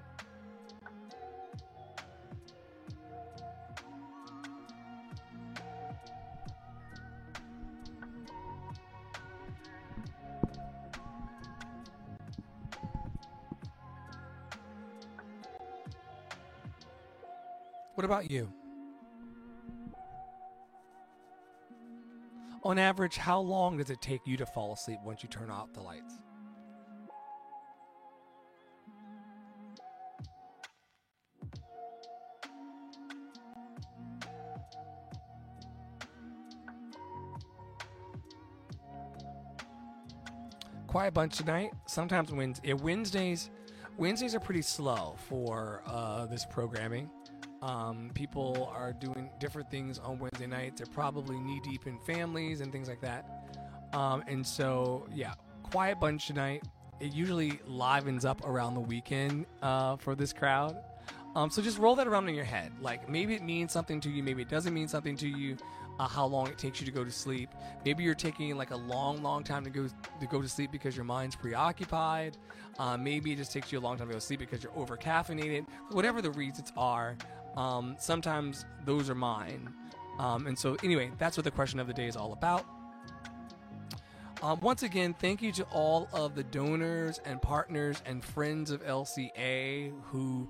What 17.95 18.07
about 18.07 18.31
you? 18.31 18.51
On 22.73 22.79
average, 22.79 23.19
how 23.19 23.39
long 23.39 23.77
does 23.77 23.91
it 23.91 24.01
take 24.01 24.27
you 24.27 24.39
to 24.39 24.47
fall 24.47 24.73
asleep 24.73 24.99
once 25.05 25.23
you 25.23 25.29
turn 25.29 25.51
off 25.51 25.75
the 25.75 25.83
lights? 25.83 26.15
Quiet 40.87 41.13
bunch 41.13 41.37
tonight. 41.37 41.73
Sometimes 41.85 42.33
Wednesdays, 42.33 43.51
Wednesdays 43.99 44.35
are 44.35 44.41
pretty 44.41 44.63
slow 44.63 45.17
for 45.29 45.83
uh, 45.85 46.25
this 46.25 46.47
programming. 46.47 47.11
Um, 47.63 48.11
people 48.15 48.71
are 48.75 48.93
doing 48.93 49.31
different 49.39 49.71
things 49.71 49.99
on 49.99 50.19
Wednesday 50.19 50.49
nights. 50.49 50.81
They're 50.81 50.93
probably 50.93 51.39
knee 51.39 51.61
deep 51.63 51.87
in 51.87 51.99
families 52.01 52.61
and 52.61 52.73
things 52.73 52.89
like 52.89 53.01
that. 53.01 53.25
Um, 53.93 54.25
and 54.27 54.45
so, 54.45 55.07
yeah, 55.15 55.35
quiet 55.63 56.01
bunch 56.01 56.27
tonight. 56.27 56.65
It 57.01 57.13
usually 57.15 57.61
livens 57.67 58.25
up 58.25 58.47
around 58.47 58.75
the 58.75 58.81
weekend 58.81 59.47
uh, 59.63 59.97
for 59.97 60.15
this 60.15 60.33
crowd. 60.33 60.77
Um, 61.35 61.51
so 61.51 61.63
just 61.63 61.79
roll 61.79 61.95
that 61.97 62.07
around 62.07 62.29
in 62.29 62.35
your 62.35 62.45
head. 62.45 62.73
Like 62.81 63.09
maybe 63.09 63.35
it 63.35 63.43
means 63.43 63.73
something 63.73 64.01
to 64.01 64.11
you, 64.11 64.23
maybe 64.23 64.43
it 64.43 64.49
doesn't 64.49 64.75
mean 64.75 64.89
something 64.89 65.17
to 65.17 65.29
you. 65.29 65.57
Uh, 65.99 66.09
how 66.09 66.25
long 66.25 66.47
it 66.49 66.57
takes 66.57 66.81
you 66.81 66.87
to 66.87 66.91
go 66.91 67.05
to 67.05 67.11
sleep. 67.11 67.51
Maybe 67.85 68.03
you're 68.03 68.15
taking 68.15 68.57
like 68.57 68.71
a 68.71 68.77
long, 68.77 69.23
long 69.23 69.45
time 69.45 69.63
to 69.65 69.71
go 69.71 69.87
to 70.21 70.27
go 70.27 70.41
to 70.41 70.49
sleep 70.49 70.73
because 70.73 70.97
your 70.97 71.05
mind's 71.05 71.37
preoccupied. 71.37 72.39
Uh, 72.79 72.97
maybe 72.97 73.31
it 73.31 73.37
just 73.37 73.53
takes 73.53 73.71
you 73.71 73.79
a 73.79 73.81
long 73.81 73.99
time 73.99 74.09
to 74.09 74.15
go 74.15 74.19
to 74.19 74.25
sleep 74.25 74.41
because 74.41 74.63
you're 74.63 74.77
over 74.77 74.97
caffeinated. 74.97 75.67
Whatever 75.91 76.23
the 76.23 76.31
reasons 76.31 76.73
are, 76.79 77.17
um, 77.57 77.97
sometimes 77.99 78.65
those 78.85 79.11
are 79.11 79.15
mine. 79.15 79.73
Um, 80.19 80.47
and 80.47 80.59
so, 80.59 80.77
anyway, 80.83 81.11
that's 81.19 81.37
what 81.37 81.45
the 81.45 81.51
question 81.51 81.81
of 81.81 81.87
the 81.87 81.93
day 81.93 82.07
is 82.07 82.17
all 82.17 82.33
about. 82.33 82.65
Um, 84.43 84.59
once 84.61 84.83
again, 84.83 85.15
thank 85.15 85.41
you 85.41 85.53
to 85.53 85.63
all 85.73 86.09
of 86.13 86.35
the 86.35 86.43
donors 86.43 87.21
and 87.25 87.41
partners 87.41 88.03
and 88.05 88.25
friends 88.25 88.71
of 88.71 88.85
LCA 88.85 89.93
who 90.03 90.49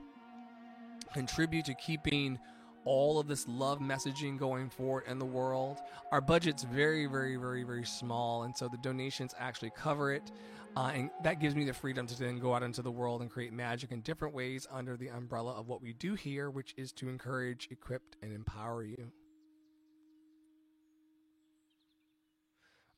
contribute 1.12 1.66
to 1.66 1.74
keeping 1.74 2.38
all 2.84 3.20
of 3.20 3.28
this 3.28 3.46
love 3.46 3.80
messaging 3.80 4.38
going 4.38 4.70
forward 4.70 5.04
in 5.06 5.18
the 5.18 5.26
world. 5.26 5.78
Our 6.10 6.20
budget's 6.20 6.64
very, 6.64 7.06
very, 7.06 7.36
very, 7.36 7.62
very 7.62 7.84
small, 7.84 8.44
and 8.44 8.56
so 8.56 8.68
the 8.68 8.78
donations 8.78 9.34
actually 9.38 9.72
cover 9.76 10.12
it. 10.12 10.32
Uh, 10.74 10.90
and 10.94 11.10
that 11.22 11.38
gives 11.38 11.54
me 11.54 11.64
the 11.64 11.72
freedom 11.72 12.06
to 12.06 12.18
then 12.18 12.38
go 12.38 12.54
out 12.54 12.62
into 12.62 12.80
the 12.80 12.90
world 12.90 13.20
and 13.20 13.30
create 13.30 13.52
magic 13.52 13.92
in 13.92 14.00
different 14.00 14.34
ways 14.34 14.66
under 14.70 14.96
the 14.96 15.08
umbrella 15.08 15.52
of 15.52 15.68
what 15.68 15.82
we 15.82 15.92
do 15.92 16.14
here, 16.14 16.50
which 16.50 16.72
is 16.78 16.92
to 16.92 17.10
encourage, 17.10 17.68
equip, 17.70 18.02
and 18.22 18.32
empower 18.32 18.82
you. 18.82 19.12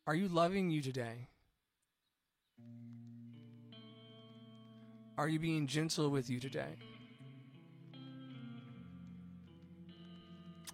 Are 0.06 0.14
you 0.14 0.28
loving 0.28 0.70
you 0.70 0.82
today? 0.82 1.28
Are 5.18 5.28
you 5.28 5.40
being 5.40 5.66
gentle 5.66 6.10
with 6.10 6.30
you 6.30 6.38
today? 6.38 6.76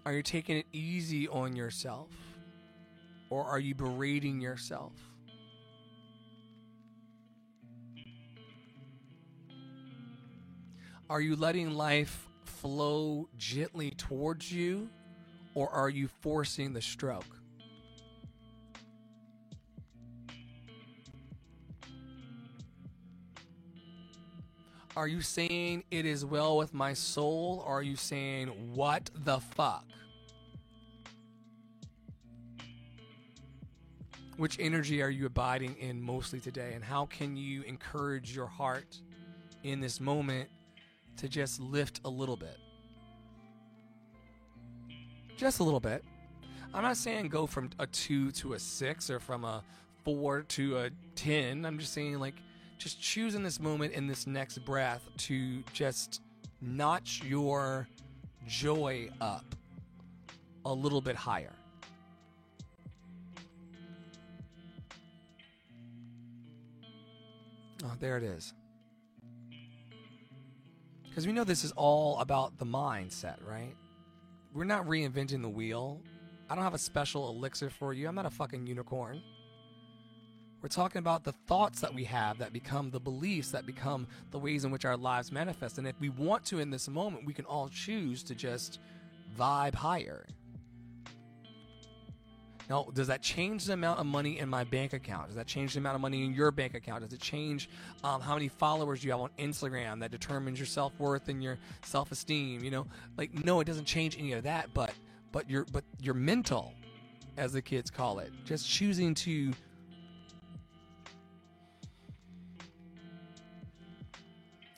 Are 0.05 0.13
you 0.13 0.23
taking 0.23 0.57
it 0.57 0.67
easy 0.73 1.29
on 1.29 1.57
yourself? 1.57 2.11
Or 3.31 3.45
are 3.45 3.59
you 3.59 3.75
berating 3.75 4.41
yourself? 4.41 5.10
Are 11.11 11.21
you 11.21 11.35
letting 11.35 11.73
life 11.73 12.29
flow 12.45 13.29
gently 13.37 13.91
towards 13.91 14.53
you, 14.53 14.89
or 15.57 15.69
are 15.69 15.89
you 15.89 16.07
forcing 16.07 16.73
the 16.73 16.81
stroke? 16.81 17.25
Are 24.97 25.09
you 25.09 25.21
saying 25.21 25.83
it 25.91 26.07
is 26.07 26.25
well 26.25 26.57
with 26.57 26.73
my 26.73 26.95
soul, 26.95 27.65
or 27.67 27.79
are 27.79 27.83
you 27.83 27.97
saying 27.97 28.47
what 28.73 29.11
the 29.13 29.41
fuck? 29.41 29.87
Which 34.37 34.59
energy 34.61 35.03
are 35.03 35.11
you 35.11 35.27
abiding 35.27 35.77
in 35.79 36.01
mostly 36.01 36.39
today, 36.39 36.75
and 36.75 36.85
how 36.85 37.07
can 37.07 37.37
you 37.37 37.63
encourage 37.63 38.33
your 38.33 38.47
heart 38.47 39.01
in 39.65 39.81
this 39.81 39.99
moment 39.99 40.49
to 41.17 41.29
just 41.29 41.61
lift 41.61 42.01
a 42.05 42.09
little 42.09 42.37
bit. 42.37 42.59
Just 45.37 45.61
a 45.61 45.63
little 45.63 45.81
bit. 45.81 46.05
I'm 46.73 46.83
not 46.83 46.97
saying 46.97 47.29
go 47.29 47.47
from 47.47 47.71
a 47.79 47.87
2 47.87 48.31
to 48.33 48.53
a 48.53 48.59
6 48.59 49.11
or 49.11 49.21
from 49.21 49.45
a 49.45 49.63
4 50.05 50.43
to 50.43 50.79
a 50.79 50.91
10. 51.17 51.65
I'm 51.65 51.79
just 51.79 51.93
saying, 51.93 52.19
like, 52.19 52.35
just 52.79 53.01
choose 53.01 53.35
in 53.35 53.43
this 53.43 53.61
moment, 53.61 53.93
in 53.93 54.07
this 54.07 54.27
next 54.27 54.59
breath, 54.65 55.03
to 55.17 55.63
just 55.73 56.21
notch 56.61 57.23
your 57.25 57.89
joy 58.47 59.11
up 59.21 59.55
a 60.65 60.73
little 60.73 61.01
bit 61.01 61.17
higher. 61.17 61.53
Oh, 67.83 67.93
there 67.99 68.19
it 68.19 68.25
is. 68.25 68.53
Because 71.11 71.27
we 71.27 71.33
know 71.33 71.43
this 71.45 71.65
is 71.65 71.73
all 71.73 72.19
about 72.21 72.57
the 72.59 72.65
mindset, 72.65 73.37
right? 73.47 73.75
We're 74.55 74.65
not 74.65 74.87
reinventing 74.87 75.43
the 75.43 75.49
wheel. 75.49 76.01
I 76.49 76.55
don't 76.55 76.65
have 76.65 76.73
a 76.73 76.79
special 76.79 77.29
elixir 77.29 77.69
for 77.69 77.93
you. 77.93 78.09
I'm 78.09 78.15
not 78.15 78.27
a 78.27 78.31
fucking 78.31 78.67
unicorn. 78.67 79.21
We're 80.63 80.69
talking 80.69 81.01
about 81.01 81.25
the 81.25 81.33
thoughts 81.33 81.81
that 81.81 81.95
we 81.95 82.05
have 82.05 82.39
that 82.39 82.53
become 82.53 82.91
the 82.91 83.01
beliefs 83.01 83.51
that 83.51 83.67
become 83.67 84.07
the 84.31 84.39
ways 84.39 84.65
in 84.65 84.71
which 84.71 84.85
our 84.85 84.97
lives 84.97 85.33
manifest. 85.33 85.79
And 85.79 85.87
if 85.87 85.99
we 85.99 86.11
want 86.11 86.45
to 86.47 86.61
in 86.61 86.71
this 86.71 86.89
moment, 86.89 87.27
we 87.27 87.33
can 87.33 87.45
all 87.45 87.69
choose 87.69 88.23
to 88.25 88.35
just 88.35 88.79
vibe 89.37 89.75
higher. 89.75 90.27
Now, 92.71 92.87
does 92.95 93.09
that 93.09 93.21
change 93.21 93.65
the 93.65 93.73
amount 93.73 93.99
of 93.99 94.07
money 94.07 94.39
in 94.39 94.49
my 94.49 94.63
bank 94.63 94.93
account? 94.93 95.27
Does 95.27 95.35
that 95.35 95.49
change 95.49 95.73
the 95.73 95.81
amount 95.81 95.97
of 95.97 96.01
money 96.01 96.25
in 96.25 96.33
your 96.33 96.53
bank 96.53 96.75
account? 96.75 97.03
Does 97.03 97.13
it 97.13 97.21
change 97.21 97.69
um, 98.05 98.21
how 98.21 98.35
many 98.35 98.47
followers 98.47 99.03
you 99.03 99.11
have 99.11 99.19
on 99.19 99.31
Instagram 99.41 99.99
that 99.99 100.13
determines 100.13 100.57
your 100.57 100.67
self 100.67 100.93
worth 101.01 101.29
and 101.29 101.43
your 101.43 101.59
self 101.85 102.13
esteem? 102.13 102.63
You 102.63 102.71
know, 102.71 102.87
like 103.17 103.35
no, 103.45 103.59
it 103.59 103.65
doesn't 103.65 103.87
change 103.87 104.17
any 104.17 104.35
of 104.35 104.45
that. 104.45 104.73
But 104.73 104.93
but 105.33 105.51
your 105.51 105.65
but 105.73 105.83
your 106.01 106.15
mental, 106.15 106.73
as 107.37 107.53
the 107.53 107.61
kids 107.61 107.91
call 107.91 108.21
it, 108.21 108.31
just 108.45 108.71
choosing 108.71 109.17
to 109.17 109.53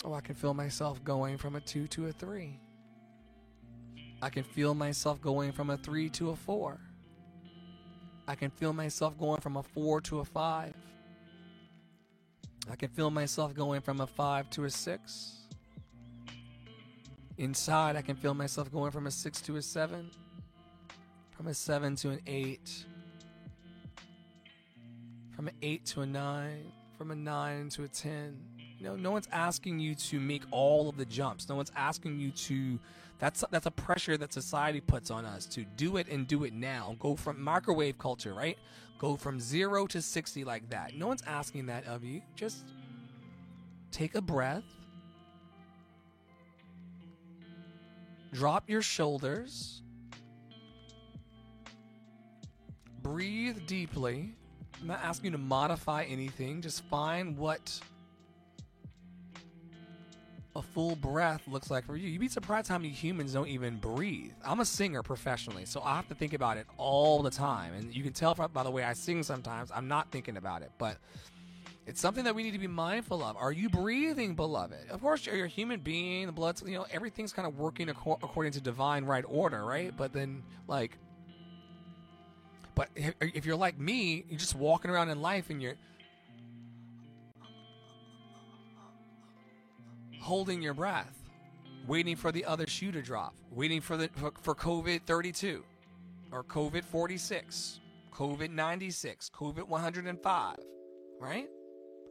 Oh, 0.03 0.15
I 0.15 0.23
can 0.23 0.35
feel 0.35 0.55
myself 0.55 1.05
going 1.05 1.37
from 1.37 1.57
a 1.57 1.61
two 1.61 1.87
to 1.89 2.07
a 2.07 2.13
three. 2.13 2.59
I 4.23 4.31
can 4.31 4.45
feel 4.45 4.75
myself 4.75 5.21
going 5.21 5.53
from 5.53 5.69
a 5.69 5.77
three 5.77 6.09
to 6.11 6.31
a 6.31 6.37
four. 6.37 6.81
I 8.27 8.35
can 8.35 8.51
feel 8.51 8.73
myself 8.73 9.19
going 9.19 9.41
from 9.41 9.57
a 9.57 9.63
four 9.63 10.01
to 10.03 10.21
a 10.21 10.25
five. 10.25 10.75
I 12.71 12.77
can 12.77 12.89
feel 12.89 13.11
myself 13.11 13.55
going 13.55 13.81
from 13.81 14.01
a 14.01 14.07
five 14.07 14.49
to 14.51 14.65
a 14.65 14.71
six. 14.71 15.39
Inside, 17.39 17.97
I 17.97 18.03
can 18.03 18.15
feel 18.15 18.35
myself 18.35 18.71
going 18.71 18.93
from 18.93 19.07
a 19.07 19.11
six 19.11 19.41
to 19.43 19.57
a 19.57 19.63
seven, 19.63 20.11
from 21.33 21.49
a 21.49 21.55
seven 21.55 21.97
to 21.97 22.11
an 22.11 22.21
eight, 22.27 22.85
from 25.35 25.49
an 25.49 25.55
eight 25.63 25.85
to 25.87 26.03
a 26.03 26.07
nine, 26.07 26.71
from 26.97 27.11
a 27.11 27.17
nine 27.17 27.69
to 27.71 27.83
a 27.83 27.89
10. 27.89 28.39
You 28.79 28.85
know, 28.85 28.97
no 28.97 29.11
one's 29.11 29.29
asking 29.33 29.81
you 29.81 29.95
to 29.97 30.21
make 30.21 30.43
all 30.51 30.89
of 30.89 30.97
the 30.97 31.05
jumps. 31.05 31.49
No 31.49 31.57
one's 31.57 31.73
asking 31.75 32.21
you 32.21 32.31
to. 32.31 32.79
That's 33.23 33.45
that's 33.53 33.67
a 33.67 33.71
pressure 33.71 34.17
that 34.17 34.33
society 34.33 34.81
puts 34.81 35.09
on 35.09 35.25
us 35.25 35.47
to 35.47 35.65
do 35.77 35.97
it 35.97 36.09
and 36.09 36.27
do 36.27 36.43
it 36.43 36.53
now. 36.53 36.97
Go 36.99 37.15
from 37.15 37.41
microwave 37.41 37.97
culture, 37.97 38.35
right? 38.35 38.59
Go 38.99 39.15
from 39.15 39.39
zero 39.39 39.87
to 39.87 40.03
sixty 40.03 40.43
like 40.43 40.69
that. 40.71 40.97
No 40.97 41.07
one's 41.07 41.23
asking 41.25 41.67
that 41.67 41.87
of 41.87 42.03
you. 42.03 42.21
Just 42.35 42.65
take 43.93 44.17
a 44.17 44.21
breath. 44.21 44.65
Drop 48.33 48.69
your 48.69 48.83
shoulders. 48.83 49.83
Breathe 53.05 53.69
deeply. 53.69 54.35
I'm 54.81 54.89
not 54.89 54.99
asking 55.01 55.27
you 55.27 55.31
to 55.33 55.39
modify 55.39 56.03
anything. 56.09 56.61
Just 56.61 56.83
find 56.87 57.39
what 57.39 57.79
a 60.55 60.63
full 60.63 60.97
breath 60.97 61.43
looks 61.49 61.71
like 61.71 61.87
for 61.87 61.97
you. 61.97 62.09
You'd 62.09 62.21
be 62.21 62.29
surprised 62.29 62.69
how 62.69 62.77
many 62.77 62.91
humans 62.91 63.33
don't 63.33 63.49
even 63.49 63.77
breathe. 63.77 64.33
I'm 64.45 64.61
a 64.61 64.65
singer 64.65 65.03
professionally, 65.03 65.65
so 65.65 65.81
I 65.83 65.97
have 65.97 66.09
to 66.09 66.15
think 66.15 66.35
about 66.35 66.59
it 66.59 66.67
all 66.77 67.23
the 67.23 67.31
time. 67.31 67.73
And 67.75 67.95
you 67.95 68.03
can 68.03 68.13
tell 68.13 68.35
by 68.35 68.63
the 68.63 68.71
way 68.71 68.85
I 68.85 68.93
sing 68.93 69.23
sometimes, 69.23 69.71
I'm 69.75 69.89
not 69.89 70.11
thinking 70.11 70.37
about 70.37 70.63
it. 70.63 70.71
But 70.77 70.99
it's 71.87 72.01
something 72.01 72.25
that 72.25 72.35
we 72.35 72.43
need 72.43 72.53
to 72.53 72.59
be 72.59 72.67
mindful 72.67 73.25
of. 73.25 73.37
Are 73.37 73.51
you 73.51 73.69
breathing, 73.69 74.35
beloved? 74.35 74.91
Of 74.91 75.01
course, 75.01 75.27
you're 75.27 75.47
a 75.47 75.49
human 75.49 75.81
being. 75.81 76.27
The 76.27 76.33
blood's, 76.33 76.63
you 76.63 76.75
know, 76.75 76.87
everything's 76.93 77.33
kind 77.33 77.49
of 77.49 77.59
working 77.59 77.89
ac- 77.89 77.99
according 78.23 78.53
to 78.53 78.61
divine 78.61 79.05
right 79.05 79.25
order, 79.27 79.65
right? 79.65 79.97
But 79.97 80.13
then, 80.13 80.43
like, 80.69 80.99
but 82.75 82.89
if 82.95 83.45
you're 83.45 83.57
like 83.57 83.79
me, 83.79 84.25
you're 84.29 84.39
just 84.39 84.55
walking 84.55 84.91
around 84.91 85.09
in 85.11 85.21
life 85.21 85.51
and 85.51 85.61
you're 85.61 85.75
holding 90.23 90.63
your 90.63 90.73
breath, 90.73 91.19
waiting 91.87 92.15
for 92.15 92.31
the 92.31 92.45
other 92.45 92.67
shoe 92.67 92.93
to 92.93 93.03
drop, 93.03 93.35
waiting 93.51 93.81
for 93.81 93.97
the 93.97 94.09
for, 94.15 94.55
COVID 94.55 95.03
32 95.05 95.65
or 96.31 96.45
COVID 96.45 96.85
46, 96.85 97.81
COVID 98.15 98.51
96, 98.51 99.31
COVID 99.31 99.65
105, 99.65 100.57
right? 101.21 101.49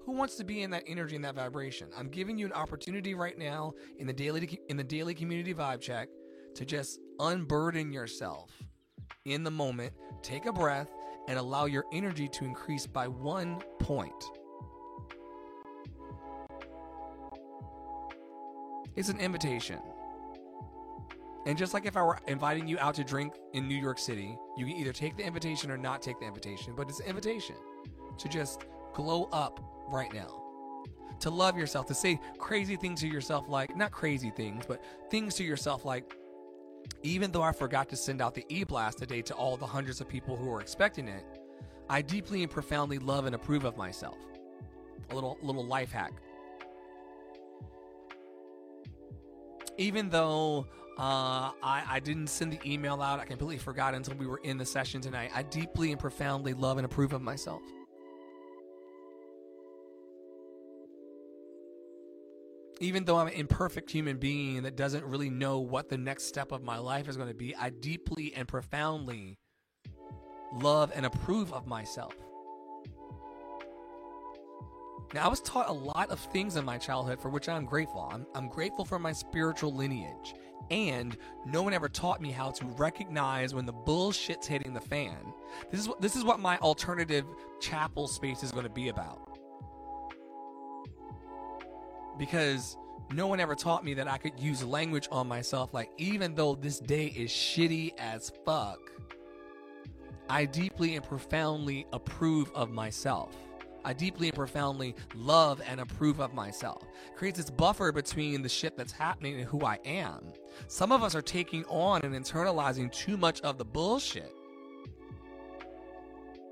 Who 0.06 0.12
wants 0.12 0.36
to 0.36 0.44
be 0.44 0.62
in 0.62 0.72
that 0.72 0.84
energy 0.88 1.16
and 1.16 1.24
that 1.24 1.36
vibration? 1.36 1.90
I'm 1.98 2.10
giving 2.10 2.38
you 2.38 2.46
an 2.46 2.54
opportunity 2.54 3.14
right 3.14 3.38
now 3.38 3.74
in 3.98 4.08
the 4.08 4.14
daily 4.14 4.60
in 4.68 4.76
the 4.76 4.84
daily 4.84 5.14
community 5.14 5.54
vibe 5.54 5.80
check 5.80 6.10
to 6.56 6.66
just 6.66 7.00
unburden 7.20 7.94
yourself 7.94 8.52
in 9.26 9.44
the 9.44 9.52
moment, 9.52 9.94
take 10.22 10.48
a 10.48 10.54
breath 10.54 10.90
and 11.30 11.40
allow 11.40 11.66
your 11.66 11.86
energy 11.94 12.28
to 12.28 12.44
increase 12.44 12.86
by 12.88 13.08
1 13.08 13.62
point. 13.80 14.41
It's 19.02 19.10
an 19.10 19.20
invitation. 19.20 19.80
And 21.48 21.58
just 21.58 21.74
like 21.74 21.88
if 21.88 21.98
I 21.98 22.04
were 22.04 22.20
inviting 22.28 22.68
you 22.68 22.78
out 22.78 22.94
to 22.94 23.04
drink 23.04 23.34
in 23.54 23.68
New 23.68 23.82
York 23.82 23.98
City, 23.98 24.38
you 24.56 24.68
can 24.68 24.76
either 24.76 24.94
take 24.94 25.18
the 25.18 25.26
invitation 25.26 25.72
or 25.72 25.78
not 25.78 26.04
take 26.04 26.20
the 26.20 26.28
invitation, 26.28 26.76
but 26.78 26.88
it's 26.88 27.00
an 27.00 27.08
invitation 27.08 27.56
to 28.20 28.30
just 28.30 28.66
glow 28.94 29.24
up 29.34 29.60
right 29.90 30.14
now. 30.14 30.44
To 31.22 31.32
love 31.32 31.58
yourself, 31.58 31.88
to 31.88 31.96
say 31.96 32.20
crazy 32.38 32.76
things 32.76 33.02
to 33.02 33.08
yourself, 33.08 33.50
like, 33.50 33.76
not 33.76 33.90
crazy 33.90 34.30
things, 34.30 34.66
but 34.68 34.84
things 35.10 35.34
to 35.34 35.44
yourself 35.44 35.84
like, 35.84 36.16
even 37.02 37.32
though 37.32 37.42
I 37.42 37.54
forgot 37.54 37.90
to 37.90 37.96
send 37.96 38.22
out 38.22 38.36
the 38.36 38.46
e 38.50 38.64
blast 38.64 39.00
today 39.00 39.24
to 39.24 39.34
all 39.34 39.58
the 39.58 39.66
hundreds 39.66 40.00
of 40.00 40.08
people 40.08 40.36
who 40.36 40.54
are 40.54 40.62
expecting 40.62 41.08
it, 41.08 41.26
I 41.90 42.04
deeply 42.04 42.44
and 42.44 42.52
profoundly 42.52 43.00
love 43.00 43.26
and 43.26 43.34
approve 43.34 43.64
of 43.64 43.78
myself. 43.78 44.20
A 45.10 45.16
little, 45.16 45.40
little 45.42 45.66
life 45.66 45.92
hack. 45.92 46.14
Even 49.78 50.10
though 50.10 50.68
uh, 50.98 51.52
I, 51.64 51.84
I 51.90 52.00
didn't 52.00 52.28
send 52.28 52.54
the 52.54 52.60
email 52.66 53.02
out, 53.02 53.20
I 53.20 53.26
completely 53.26 53.58
forgot 53.58 53.94
until 53.94 54.16
we 54.16 54.28
were 54.28 54.40
in 54.44 54.58
the 54.58 54.66
session 54.66 55.02
tonight. 55.02 55.32
I 55.34 55.44
deeply 55.44 55.92
and 55.92 56.00
profoundly 56.00 56.54
love 56.54 56.78
and 56.78 56.86
approve 56.86 57.14
of 57.14 57.22
myself. 57.22 57.62
even 62.82 63.06
though 63.06 63.18
I'm 63.18 63.28
an 63.28 63.34
imperfect 63.34 63.92
human 63.92 64.18
being 64.18 64.64
that 64.64 64.76
doesn't 64.76 65.06
really 65.06 65.30
know 65.30 65.60
what 65.60 65.88
the 65.88 65.98
next 65.98 66.24
step 66.24 66.52
of 66.52 66.64
my 66.64 66.80
life 66.80 67.08
is 67.08 67.16
going 67.16 67.30
to 67.30 67.36
be, 67.36 67.56
I 67.56 67.70
deeply 67.70 68.34
and 68.34 68.48
profoundly 68.48 69.38
love 70.52 70.92
and 70.96 71.06
approve 71.06 71.54
of 71.54 71.68
myself. 71.68 72.16
Now, 75.14 75.26
I 75.26 75.28
was 75.28 75.42
taught 75.42 75.70
a 75.70 75.74
lot 75.74 76.10
of 76.10 76.20
things 76.20 76.56
in 76.56 76.64
my 76.64 76.78
childhood 76.78 77.20
for 77.20 77.30
which 77.30 77.50
I'm 77.50 77.66
grateful. 77.66 78.10
I'm, 78.12 78.26
I'm 78.34 78.48
grateful 78.48 78.86
for 78.86 78.98
my 78.98 79.12
spiritual 79.12 79.74
lineage. 79.74 80.36
And 80.70 81.18
no 81.46 81.64
one 81.64 81.74
ever 81.74 81.90
taught 81.90 82.22
me 82.22 82.32
how 82.32 82.52
to 82.52 82.66
recognize 82.66 83.54
when 83.54 83.66
the 83.66 83.74
bullshit's 83.74 84.48
hitting 84.48 84.74
the 84.74 84.80
fan. 84.80 85.18
This 85.70 85.82
is 85.82 85.88
what, 85.88 86.02
this 86.02 86.16
is 86.16 86.24
what 86.24 86.40
my 86.40 86.58
alternative 86.60 87.26
chapel 87.60 88.08
space 88.08 88.42
is 88.42 88.52
going 88.52 88.64
to 88.64 88.72
be 88.72 88.88
about 88.88 89.32
because 92.18 92.78
no 93.12 93.28
one 93.28 93.40
ever 93.40 93.56
taught 93.56 93.84
me 93.84 93.96
that 93.96 94.08
I 94.08 94.18
could 94.18 94.40
use 94.40 94.64
language 94.64 95.08
on 95.12 95.28
myself. 95.28 95.74
Like, 95.74 95.90
even 95.98 96.36
though 96.36 96.56
this 96.56 96.80
day 96.80 97.08
is 97.08 97.32
shitty 97.32 97.98
as 97.98 98.32
fuck, 98.46 98.80
I 100.30 100.46
deeply 100.46 100.96
and 100.96 101.04
profoundly 101.04 101.88
approve 101.92 102.52
of 102.54 102.70
myself. 102.70 103.36
I 103.84 103.94
deeply 103.94 104.28
and 104.28 104.36
profoundly 104.36 104.96
love 105.16 105.62
and 105.68 105.80
approve 105.80 106.20
of 106.20 106.34
myself. 106.34 106.84
Creates 107.16 107.38
this 107.38 107.50
buffer 107.50 107.92
between 107.92 108.42
the 108.42 108.50
shit 108.50 108.78
that's 108.78 108.92
happening 108.92 109.36
and 109.36 109.46
who 109.46 109.66
I 109.66 109.80
am. 109.86 110.34
Some 110.68 110.92
of 110.92 111.04
us 111.04 111.16
are 111.16 111.22
taking 111.22 111.66
on 111.66 112.02
and 112.04 112.14
internalizing 112.14 112.92
too 112.92 113.18
much 113.18 113.42
of 113.42 113.58
the 113.58 113.66
bullshit. 113.66 114.34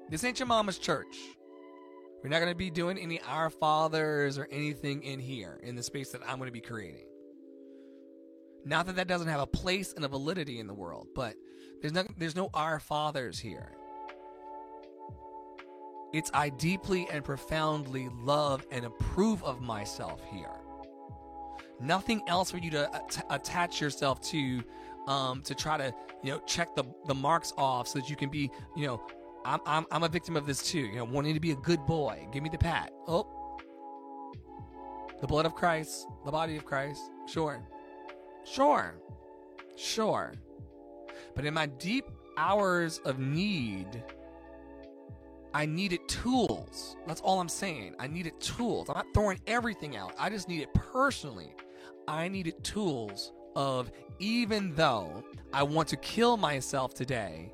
This 0.09 0.23
ain't 0.23 0.39
your 0.39 0.47
mama's 0.47 0.79
church. 0.79 1.17
We're 2.23 2.29
not 2.29 2.39
going 2.39 2.51
to 2.51 2.57
be 2.57 2.69
doing 2.69 2.97
any 2.97 3.21
Our 3.21 3.49
Fathers 3.49 4.37
or 4.37 4.47
anything 4.51 5.03
in 5.03 5.19
here 5.19 5.59
in 5.63 5.75
the 5.75 5.83
space 5.83 6.11
that 6.11 6.21
I'm 6.27 6.37
going 6.37 6.47
to 6.47 6.53
be 6.53 6.61
creating. 6.61 7.05
Not 8.65 8.87
that 8.87 8.97
that 8.97 9.07
doesn't 9.07 9.27
have 9.27 9.39
a 9.39 9.47
place 9.47 9.93
and 9.93 10.03
a 10.03 10.07
validity 10.07 10.59
in 10.59 10.67
the 10.67 10.73
world, 10.73 11.07
but 11.15 11.35
there's 11.81 11.93
no 11.93 12.03
there's 12.17 12.35
no 12.35 12.49
Our 12.53 12.79
Fathers 12.79 13.39
here. 13.39 13.71
It's 16.11 16.31
I 16.33 16.49
deeply 16.49 17.07
and 17.11 17.23
profoundly 17.23 18.09
love 18.21 18.65
and 18.71 18.85
approve 18.85 19.43
of 19.43 19.61
myself 19.61 20.21
here. 20.31 20.49
Nothing 21.79 22.21
else 22.27 22.51
for 22.51 22.57
you 22.57 22.71
to 22.71 22.93
at- 22.93 23.25
attach 23.29 23.79
yourself 23.79 24.19
to 24.29 24.63
um, 25.07 25.41
to 25.43 25.55
try 25.55 25.77
to 25.77 25.93
you 26.23 26.31
know 26.31 26.39
check 26.45 26.75
the 26.75 26.83
the 27.07 27.15
marks 27.15 27.53
off 27.57 27.87
so 27.87 27.99
that 27.99 28.09
you 28.09 28.15
can 28.15 28.29
be 28.29 28.51
you 28.75 28.87
know 28.87 29.01
I'm, 29.45 29.59
I'm, 29.65 29.85
I'm 29.91 30.03
a 30.03 30.09
victim 30.09 30.35
of 30.35 30.45
this 30.45 30.63
too. 30.63 30.79
You 30.79 30.97
know, 30.97 31.05
wanting 31.05 31.33
to 31.33 31.39
be 31.39 31.51
a 31.51 31.55
good 31.55 31.85
boy. 31.85 32.27
Give 32.31 32.43
me 32.43 32.49
the 32.49 32.57
pat. 32.57 32.91
Oh. 33.07 33.27
The 35.21 35.27
blood 35.27 35.45
of 35.45 35.55
Christ, 35.55 36.07
the 36.25 36.31
body 36.31 36.55
of 36.55 36.65
Christ. 36.65 37.01
Sure. 37.27 37.61
Sure. 38.45 38.95
Sure. 39.75 40.33
But 41.35 41.45
in 41.45 41.53
my 41.53 41.65
deep 41.65 42.05
hours 42.37 42.99
of 43.05 43.19
need, 43.19 44.03
I 45.53 45.65
needed 45.65 46.07
tools. 46.07 46.95
That's 47.07 47.21
all 47.21 47.39
I'm 47.39 47.49
saying. 47.49 47.95
I 47.99 48.07
needed 48.07 48.39
tools. 48.39 48.89
I'm 48.89 48.95
not 48.95 49.07
throwing 49.13 49.39
everything 49.47 49.95
out. 49.95 50.13
I 50.19 50.29
just 50.29 50.47
needed 50.47 50.73
personally. 50.73 51.55
I 52.07 52.27
needed 52.27 52.63
tools 52.63 53.33
of 53.55 53.91
even 54.19 54.75
though 54.75 55.23
I 55.53 55.63
want 55.63 55.87
to 55.89 55.97
kill 55.97 56.37
myself 56.37 56.93
today, 56.93 57.51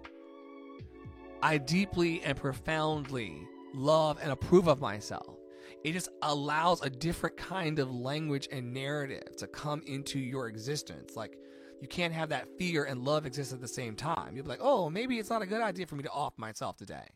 I 1.41 1.57
deeply 1.57 2.21
and 2.23 2.37
profoundly 2.37 3.47
love 3.73 4.19
and 4.21 4.31
approve 4.31 4.67
of 4.67 4.81
myself. 4.81 5.37
It 5.83 5.93
just 5.93 6.09
allows 6.21 6.81
a 6.81 6.89
different 6.89 7.37
kind 7.37 7.79
of 7.79 7.91
language 7.93 8.47
and 8.51 8.73
narrative 8.73 9.35
to 9.37 9.47
come 9.47 9.83
into 9.85 10.19
your 10.19 10.47
existence. 10.47 11.15
Like, 11.15 11.37
you 11.81 11.87
can't 11.87 12.13
have 12.13 12.29
that 12.29 12.47
fear 12.57 12.85
and 12.85 13.03
love 13.03 13.25
exist 13.25 13.53
at 13.53 13.61
the 13.61 13.67
same 13.67 13.95
time. 13.95 14.35
You'll 14.35 14.45
be 14.45 14.49
like, 14.49 14.61
oh, 14.61 14.89
maybe 14.89 15.19
it's 15.19 15.29
not 15.29 15.41
a 15.41 15.45
good 15.45 15.61
idea 15.61 15.85
for 15.85 15.95
me 15.95 16.03
to 16.03 16.11
off 16.11 16.33
myself 16.37 16.77
today. 16.77 17.07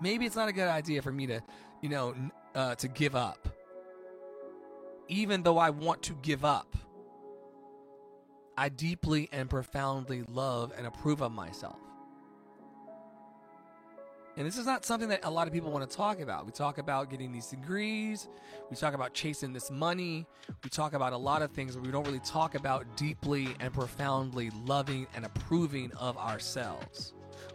Maybe 0.00 0.26
it's 0.26 0.36
not 0.36 0.48
a 0.48 0.52
good 0.52 0.68
idea 0.68 1.02
for 1.02 1.12
me 1.12 1.26
to, 1.26 1.42
you 1.80 1.88
know, 1.88 2.14
uh, 2.54 2.74
to 2.76 2.88
give 2.88 3.14
up. 3.14 3.48
Even 5.08 5.42
though 5.42 5.58
I 5.58 5.70
want 5.70 6.02
to 6.04 6.14
give 6.22 6.44
up, 6.44 6.76
I 8.56 8.68
deeply 8.68 9.28
and 9.32 9.50
profoundly 9.50 10.22
love 10.28 10.72
and 10.76 10.86
approve 10.86 11.20
of 11.20 11.32
myself. 11.32 11.78
And 14.36 14.44
this 14.44 14.58
is 14.58 14.66
not 14.66 14.84
something 14.84 15.10
that 15.10 15.20
a 15.22 15.30
lot 15.30 15.46
of 15.46 15.52
people 15.52 15.70
want 15.70 15.88
to 15.88 15.96
talk 15.96 16.18
about. 16.18 16.44
We 16.44 16.50
talk 16.50 16.78
about 16.78 17.08
getting 17.08 17.30
these 17.30 17.46
degrees, 17.46 18.28
we 18.68 18.76
talk 18.76 18.94
about 18.94 19.14
chasing 19.14 19.52
this 19.52 19.70
money, 19.70 20.26
we 20.64 20.70
talk 20.70 20.92
about 20.92 21.12
a 21.12 21.16
lot 21.16 21.42
of 21.42 21.52
things, 21.52 21.76
but 21.76 21.84
we 21.84 21.92
don't 21.92 22.04
really 22.04 22.18
talk 22.20 22.56
about 22.56 22.96
deeply 22.96 23.54
and 23.60 23.72
profoundly 23.72 24.50
loving 24.66 25.06
and 25.14 25.24
approving 25.24 25.92
of 25.92 26.16
ourselves 26.16 27.12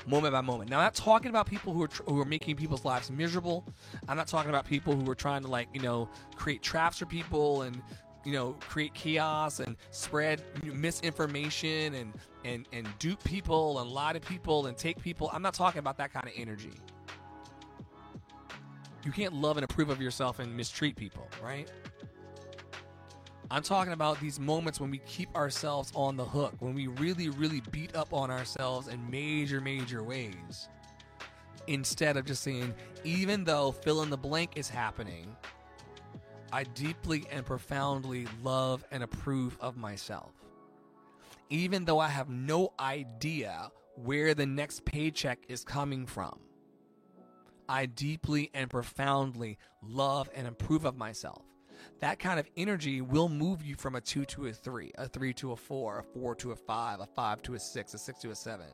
moment 0.08 0.34
by 0.34 0.42
moment. 0.42 0.70
Now, 0.70 0.80
I'm 0.80 0.86
not 0.86 0.96
talking 0.96 1.30
about 1.30 1.46
people 1.48 1.74
who 1.74 1.84
are 1.84 1.88
tr- 1.88 2.04
who 2.04 2.20
are 2.20 2.26
making 2.26 2.56
people's 2.56 2.86
lives 2.86 3.12
miserable. 3.12 3.66
I'm 4.08 4.18
not 4.18 4.28
talking 4.28 4.50
about 4.50 4.66
people 4.66 4.96
who 4.96 5.10
are 5.10 5.16
trying 5.16 5.42
to 5.44 5.48
like 5.48 5.68
you 5.74 5.82
know 5.82 6.10
create 6.36 6.62
traps 6.62 6.98
for 7.00 7.06
people 7.06 7.64
and 7.64 7.82
you 8.26 8.34
know 8.34 8.54
create 8.60 8.94
chaos 8.94 9.60
and 9.60 9.76
spread 9.92 10.42
misinformation 10.64 11.94
and 11.96 12.14
and 12.46 12.68
and 12.74 12.88
dupe 13.00 13.24
people 13.24 13.80
and 13.80 13.90
lie 13.90 14.14
to 14.14 14.20
people 14.20 14.68
and 14.68 14.78
take 14.78 15.02
people. 15.02 15.30
I'm 15.34 15.42
not 15.42 15.54
talking 15.54 15.80
about 15.80 15.98
that 15.98 16.14
kind 16.14 16.28
of 16.28 16.34
energy. 16.36 16.74
You 19.06 19.12
can't 19.12 19.34
love 19.34 19.58
and 19.58 19.64
approve 19.64 19.90
of 19.90 20.02
yourself 20.02 20.40
and 20.40 20.56
mistreat 20.56 20.96
people, 20.96 21.28
right? 21.42 21.72
I'm 23.52 23.64
talking 23.64 23.94
about 23.94 24.20
these 24.20 24.40
moments 24.40 24.80
when 24.80 24.92
we 24.92 25.00
keep 25.00 25.36
ourselves 25.36 25.92
on 25.96 26.16
the 26.18 26.26
hook, 26.26 26.54
when 26.60 26.76
we 26.76 26.86
really, 26.86 27.30
really 27.30 27.62
beat 27.72 27.96
up 27.96 28.14
on 28.14 28.30
ourselves 28.30 28.88
in 28.88 29.10
major, 29.10 29.60
major 29.60 30.04
ways. 30.04 30.70
Instead 31.66 32.16
of 32.16 32.26
just 32.26 32.44
saying, 32.44 32.76
even 33.04 33.44
though 33.44 33.72
fill 33.72 34.04
in 34.04 34.12
the 34.12 34.18
blank 34.18 34.52
is 34.56 34.70
happening, 34.70 35.36
I 36.54 36.64
deeply 36.64 37.26
and 37.32 37.44
profoundly 37.44 38.28
love 38.44 38.86
and 38.92 39.02
approve 39.02 39.58
of 39.60 39.78
myself. 39.78 40.32
Even 41.50 41.86
though 41.86 42.00
I 42.00 42.08
have 42.08 42.30
no 42.30 42.74
idea 42.80 43.72
where 43.96 44.36
the 44.36 44.46
next 44.46 44.86
paycheck 44.86 45.40
is 45.48 45.64
coming 45.64 46.06
from, 46.06 46.40
I 47.68 47.88
deeply 47.88 48.52
and 48.54 48.70
profoundly 48.70 49.58
love 49.82 50.30
and 50.36 50.48
approve 50.48 50.86
of 50.86 50.98
myself. 50.98 51.49
That 52.00 52.18
kind 52.18 52.40
of 52.40 52.48
energy 52.56 53.02
will 53.02 53.28
move 53.28 53.62
you 53.64 53.76
from 53.76 53.96
a 53.96 54.02
two 54.02 54.24
to 54.26 54.48
a 54.48 54.54
three, 54.54 54.92
a 54.98 55.08
three 55.08 55.34
to 55.34 55.52
a 55.52 55.56
four, 55.56 56.00
a 56.00 56.04
four 56.04 56.34
to 56.36 56.52
a 56.52 56.56
five, 56.56 57.02
a 57.02 57.06
five 57.06 57.42
to 57.44 57.56
a 57.56 57.60
six, 57.60 57.94
a 57.94 57.98
six 57.98 58.20
to 58.22 58.32
a 58.32 58.36
seven. 58.36 58.68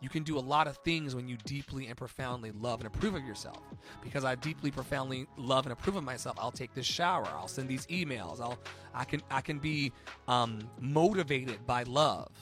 You 0.00 0.08
can 0.08 0.24
do 0.24 0.36
a 0.36 0.40
lot 0.40 0.66
of 0.66 0.76
things 0.78 1.14
when 1.14 1.28
you 1.28 1.36
deeply 1.44 1.86
and 1.86 1.96
profoundly 1.96 2.50
love 2.50 2.80
and 2.80 2.88
approve 2.88 3.14
of 3.14 3.24
yourself. 3.24 3.62
Because 4.02 4.24
I 4.24 4.34
deeply, 4.34 4.70
profoundly 4.70 5.26
love 5.38 5.66
and 5.66 5.72
approve 5.72 5.96
of 5.96 6.04
myself, 6.04 6.36
I'll 6.38 6.50
take 6.50 6.74
this 6.74 6.84
shower. 6.84 7.26
I'll 7.28 7.48
send 7.48 7.68
these 7.68 7.86
emails. 7.86 8.40
I'll, 8.40 8.58
I 8.92 9.04
can, 9.04 9.22
I 9.30 9.40
can 9.40 9.58
be 9.58 9.92
um, 10.26 10.68
motivated 10.80 11.64
by 11.66 11.84
love. 11.84 12.32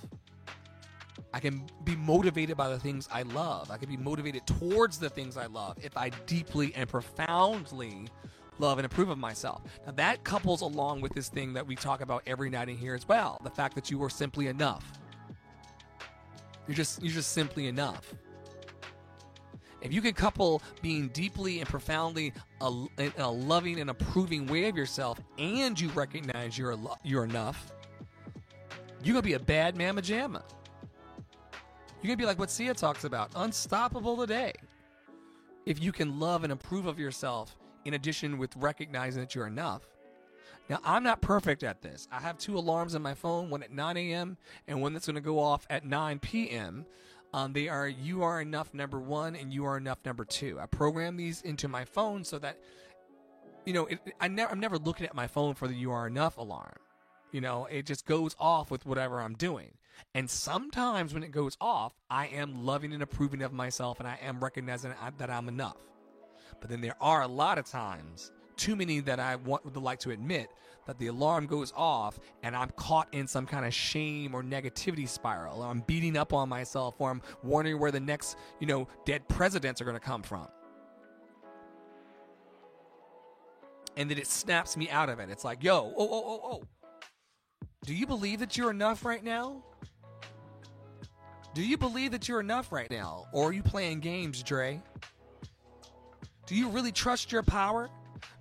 I 1.34 1.40
can 1.40 1.62
be 1.84 1.94
motivated 1.94 2.56
by 2.56 2.68
the 2.68 2.78
things 2.78 3.08
I 3.12 3.22
love. 3.22 3.70
I 3.70 3.76
can 3.76 3.88
be 3.88 3.96
motivated 3.96 4.46
towards 4.46 4.98
the 4.98 5.08
things 5.08 5.36
I 5.36 5.46
love 5.46 5.76
if 5.80 5.96
I 5.96 6.08
deeply 6.26 6.74
and 6.74 6.88
profoundly 6.88 8.08
love 8.62 8.78
and 8.78 8.86
approve 8.86 9.10
of 9.10 9.18
myself. 9.18 9.60
Now 9.84 9.92
that 9.92 10.24
couples 10.24 10.62
along 10.62 11.02
with 11.02 11.12
this 11.12 11.28
thing 11.28 11.52
that 11.54 11.66
we 11.66 11.74
talk 11.74 12.00
about 12.00 12.22
every 12.26 12.48
night 12.48 12.68
in 12.68 12.76
here 12.76 12.94
as 12.94 13.06
well, 13.06 13.38
the 13.42 13.50
fact 13.50 13.74
that 13.74 13.90
you 13.90 14.02
are 14.02 14.08
simply 14.08 14.46
enough. 14.46 14.90
You're 16.66 16.76
just 16.76 17.02
you're 17.02 17.12
just 17.12 17.32
simply 17.32 17.66
enough. 17.66 18.14
If 19.82 19.92
you 19.92 20.00
can 20.00 20.14
couple 20.14 20.62
being 20.80 21.08
deeply 21.08 21.58
and 21.58 21.68
profoundly 21.68 22.32
a, 22.60 22.86
a 23.18 23.28
loving 23.28 23.80
and 23.80 23.90
approving 23.90 24.46
way 24.46 24.68
of 24.68 24.76
yourself, 24.76 25.20
and 25.38 25.78
you 25.78 25.88
recognize 25.88 26.56
you're 26.56 26.78
you're 27.02 27.24
enough, 27.24 27.72
you're 29.02 29.14
gonna 29.14 29.22
be 29.22 29.32
a 29.32 29.40
bad 29.40 29.76
mamma 29.76 30.00
jamma. 30.00 30.42
You're 32.00 32.10
gonna 32.10 32.16
be 32.16 32.26
like 32.26 32.38
what 32.38 32.50
Sia 32.50 32.74
talks 32.74 33.02
about, 33.02 33.32
unstoppable 33.34 34.16
today. 34.16 34.52
If 35.66 35.82
you 35.82 35.90
can 35.90 36.20
love 36.20 36.44
and 36.44 36.52
approve 36.52 36.86
of 36.86 36.98
yourself, 36.98 37.56
in 37.84 37.94
addition 37.94 38.38
with 38.38 38.54
recognizing 38.56 39.22
that 39.22 39.34
you're 39.34 39.46
enough. 39.46 39.82
Now, 40.68 40.78
I'm 40.84 41.02
not 41.02 41.20
perfect 41.20 41.64
at 41.64 41.82
this. 41.82 42.08
I 42.10 42.20
have 42.20 42.38
two 42.38 42.56
alarms 42.56 42.94
on 42.94 43.02
my 43.02 43.14
phone, 43.14 43.50
one 43.50 43.62
at 43.62 43.72
9 43.72 43.96
a.m. 43.96 44.36
and 44.68 44.80
one 44.80 44.92
that's 44.92 45.06
going 45.06 45.16
to 45.16 45.20
go 45.20 45.38
off 45.38 45.66
at 45.68 45.84
9 45.84 46.18
p.m. 46.20 46.86
Um, 47.34 47.52
they 47.52 47.68
are 47.68 47.88
you 47.88 48.22
are 48.22 48.40
enough 48.40 48.74
number 48.74 49.00
one 49.00 49.34
and 49.34 49.52
you 49.52 49.64
are 49.64 49.76
enough 49.76 49.98
number 50.04 50.24
two. 50.24 50.60
I 50.60 50.66
program 50.66 51.16
these 51.16 51.42
into 51.42 51.66
my 51.66 51.84
phone 51.84 52.24
so 52.24 52.38
that, 52.38 52.58
you 53.64 53.72
know, 53.72 53.86
it, 53.86 54.00
I 54.20 54.26
I'm 54.26 54.60
never 54.60 54.78
looking 54.78 55.06
at 55.06 55.14
my 55.14 55.26
phone 55.26 55.54
for 55.54 55.66
the 55.66 55.74
you 55.74 55.90
are 55.92 56.06
enough 56.06 56.36
alarm. 56.36 56.76
You 57.32 57.40
know, 57.40 57.66
it 57.66 57.86
just 57.86 58.06
goes 58.06 58.36
off 58.38 58.70
with 58.70 58.84
whatever 58.84 59.20
I'm 59.20 59.34
doing. 59.34 59.72
And 60.14 60.28
sometimes 60.28 61.14
when 61.14 61.22
it 61.22 61.32
goes 61.32 61.56
off, 61.60 61.94
I 62.10 62.26
am 62.26 62.64
loving 62.64 62.92
and 62.92 63.02
approving 63.02 63.42
of 63.42 63.52
myself 63.52 63.98
and 63.98 64.08
I 64.08 64.18
am 64.22 64.40
recognizing 64.40 64.92
that 65.18 65.30
I'm 65.30 65.48
enough. 65.48 65.76
But 66.62 66.70
then 66.70 66.80
there 66.80 66.94
are 67.00 67.22
a 67.22 67.26
lot 67.26 67.58
of 67.58 67.66
times, 67.66 68.30
too 68.56 68.76
many 68.76 69.00
that 69.00 69.18
I 69.18 69.34
want, 69.34 69.64
would 69.64 69.76
like 69.76 69.98
to 70.00 70.12
admit, 70.12 70.48
that 70.86 70.96
the 70.98 71.08
alarm 71.08 71.46
goes 71.46 71.72
off 71.76 72.20
and 72.44 72.56
I'm 72.56 72.70
caught 72.76 73.08
in 73.12 73.26
some 73.26 73.46
kind 73.46 73.66
of 73.66 73.74
shame 73.74 74.32
or 74.32 74.44
negativity 74.44 75.08
spiral. 75.08 75.62
Or 75.62 75.66
I'm 75.66 75.80
beating 75.80 76.16
up 76.16 76.32
on 76.32 76.48
myself 76.48 76.94
or 77.00 77.10
I'm 77.10 77.20
wondering 77.42 77.80
where 77.80 77.90
the 77.90 78.00
next, 78.00 78.36
you 78.60 78.68
know, 78.68 78.86
dead 79.04 79.28
presidents 79.28 79.80
are 79.80 79.84
going 79.84 79.96
to 79.96 80.00
come 80.00 80.22
from. 80.22 80.46
And 83.96 84.08
then 84.08 84.18
it 84.18 84.28
snaps 84.28 84.76
me 84.76 84.88
out 84.88 85.08
of 85.08 85.18
it. 85.18 85.30
It's 85.30 85.44
like, 85.44 85.64
yo, 85.64 85.92
oh, 85.96 86.08
oh, 86.10 86.24
oh, 86.26 86.40
oh. 86.44 86.62
Do 87.84 87.92
you 87.92 88.06
believe 88.06 88.38
that 88.38 88.56
you're 88.56 88.70
enough 88.70 89.04
right 89.04 89.22
now? 89.22 89.64
Do 91.54 91.62
you 91.62 91.76
believe 91.76 92.12
that 92.12 92.28
you're 92.28 92.40
enough 92.40 92.70
right 92.70 92.90
now? 92.90 93.26
Or 93.32 93.48
are 93.48 93.52
you 93.52 93.64
playing 93.64 93.98
games, 93.98 94.44
Dre? 94.44 94.80
Do 96.52 96.58
you 96.58 96.68
really 96.68 96.92
trust 96.92 97.32
your 97.32 97.42
power? 97.42 97.88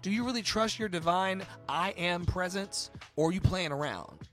Do 0.01 0.11
you 0.11 0.25
really 0.25 0.41
trust 0.41 0.77
your 0.77 0.89
divine 0.89 1.43
I 1.69 1.91
am 1.91 2.25
presence? 2.25 2.91
Or 3.15 3.29
are 3.29 3.31
you 3.31 3.39
playing 3.39 3.71
around? 3.71 4.27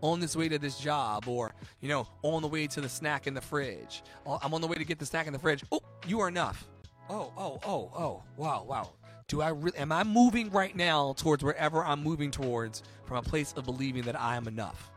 On 0.00 0.18
this 0.18 0.34
way 0.34 0.48
to 0.48 0.58
this 0.58 0.78
job, 0.78 1.28
or, 1.28 1.52
you 1.82 1.90
know, 1.90 2.08
on 2.22 2.40
the 2.40 2.48
way 2.48 2.66
to 2.68 2.80
the 2.80 2.88
snack 2.88 3.26
in 3.26 3.34
the 3.34 3.40
fridge. 3.42 4.02
Oh, 4.24 4.38
I'm 4.42 4.54
on 4.54 4.62
the 4.62 4.66
way 4.66 4.76
to 4.76 4.84
get 4.86 4.98
the 4.98 5.04
snack 5.04 5.26
in 5.26 5.34
the 5.34 5.38
fridge. 5.38 5.62
Oh, 5.70 5.82
you 6.06 6.20
are 6.20 6.28
enough. 6.28 6.66
Oh, 7.10 7.34
oh, 7.36 7.60
oh, 7.66 7.90
oh. 7.94 8.22
Wow, 8.38 8.64
wow. 8.66 8.92
Do 9.28 9.42
I 9.42 9.50
really, 9.50 9.76
am 9.76 9.92
I 9.92 10.04
moving 10.04 10.48
right 10.48 10.74
now 10.74 11.12
towards 11.18 11.44
wherever 11.44 11.84
I'm 11.84 12.02
moving 12.02 12.30
towards 12.30 12.82
from 13.04 13.18
a 13.18 13.22
place 13.22 13.52
of 13.58 13.66
believing 13.66 14.04
that 14.04 14.18
I 14.18 14.36
am 14.36 14.48
enough? 14.48 14.90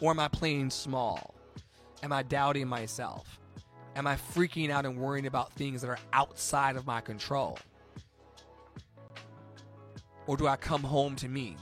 Or 0.00 0.10
am 0.10 0.18
I 0.18 0.26
playing 0.26 0.70
small? 0.70 1.36
Am 2.02 2.12
I 2.12 2.24
doubting 2.24 2.66
myself? 2.66 3.38
Am 3.96 4.06
I 4.06 4.16
freaking 4.16 4.68
out 4.68 4.84
and 4.84 4.98
worrying 4.98 5.26
about 5.26 5.52
things 5.54 5.80
that 5.80 5.88
are 5.88 5.98
outside 6.12 6.76
of 6.76 6.86
my 6.86 7.00
control? 7.00 7.58
Or 10.26 10.36
do 10.36 10.46
I 10.46 10.56
come 10.56 10.82
home 10.82 11.16
to 11.16 11.28
me, 11.28 11.56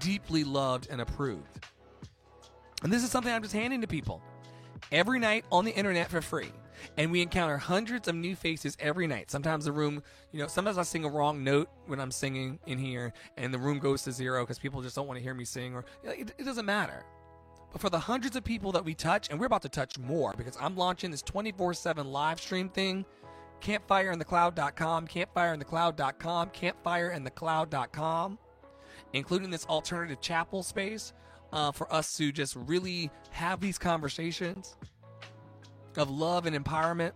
deeply 0.00 0.42
loved 0.42 0.88
and 0.90 1.00
approved? 1.00 1.66
And 2.82 2.92
this 2.92 3.04
is 3.04 3.10
something 3.10 3.32
I'm 3.32 3.42
just 3.42 3.54
handing 3.54 3.80
to 3.80 3.86
people 3.86 4.20
every 4.90 5.20
night 5.20 5.44
on 5.52 5.64
the 5.64 5.70
internet 5.70 6.10
for 6.10 6.20
free. 6.20 6.50
And 6.96 7.12
we 7.12 7.22
encounter 7.22 7.58
hundreds 7.58 8.08
of 8.08 8.16
new 8.16 8.34
faces 8.34 8.76
every 8.80 9.06
night. 9.06 9.30
Sometimes 9.30 9.66
the 9.66 9.70
room, 9.70 10.02
you 10.32 10.40
know, 10.40 10.48
sometimes 10.48 10.78
I 10.78 10.82
sing 10.82 11.04
a 11.04 11.08
wrong 11.08 11.44
note 11.44 11.68
when 11.86 12.00
I'm 12.00 12.10
singing 12.10 12.58
in 12.66 12.76
here, 12.76 13.12
and 13.36 13.54
the 13.54 13.58
room 13.58 13.78
goes 13.78 14.02
to 14.02 14.10
zero 14.10 14.42
because 14.42 14.58
people 14.58 14.82
just 14.82 14.96
don't 14.96 15.06
want 15.06 15.16
to 15.16 15.22
hear 15.22 15.32
me 15.32 15.44
sing, 15.44 15.76
or 15.76 15.84
it, 16.02 16.34
it 16.36 16.44
doesn't 16.44 16.66
matter. 16.66 17.04
But 17.72 17.80
for 17.80 17.90
the 17.90 17.98
hundreds 17.98 18.36
of 18.36 18.44
people 18.44 18.70
that 18.72 18.84
we 18.84 18.94
touch, 18.94 19.30
and 19.30 19.40
we're 19.40 19.46
about 19.46 19.62
to 19.62 19.68
touch 19.68 19.98
more 19.98 20.34
because 20.36 20.56
I'm 20.60 20.76
launching 20.76 21.10
this 21.10 21.22
24 21.22 21.74
7 21.74 22.06
live 22.12 22.40
stream 22.40 22.68
thing. 22.68 23.04
Campfireinthecloud.com, 23.62 25.06
campfireinthecloud.com, 25.06 26.50
campfireinthecloud.com, 26.50 28.38
including 29.12 29.50
this 29.50 29.64
alternative 29.66 30.20
chapel 30.20 30.64
space 30.64 31.12
uh, 31.52 31.70
for 31.70 31.92
us 31.92 32.16
to 32.16 32.32
just 32.32 32.56
really 32.56 33.08
have 33.30 33.60
these 33.60 33.78
conversations 33.78 34.76
of 35.96 36.10
love 36.10 36.46
and 36.46 36.56
empowerment. 36.56 37.12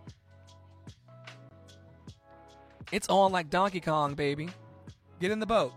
It's 2.93 3.09
on 3.09 3.33
like 3.33 3.49
Donkey 3.49 3.81
Kong, 3.81 4.13
baby. 4.13 4.47
Get 5.19 5.31
in 5.31 5.39
the 5.39 5.45
boat 5.45 5.73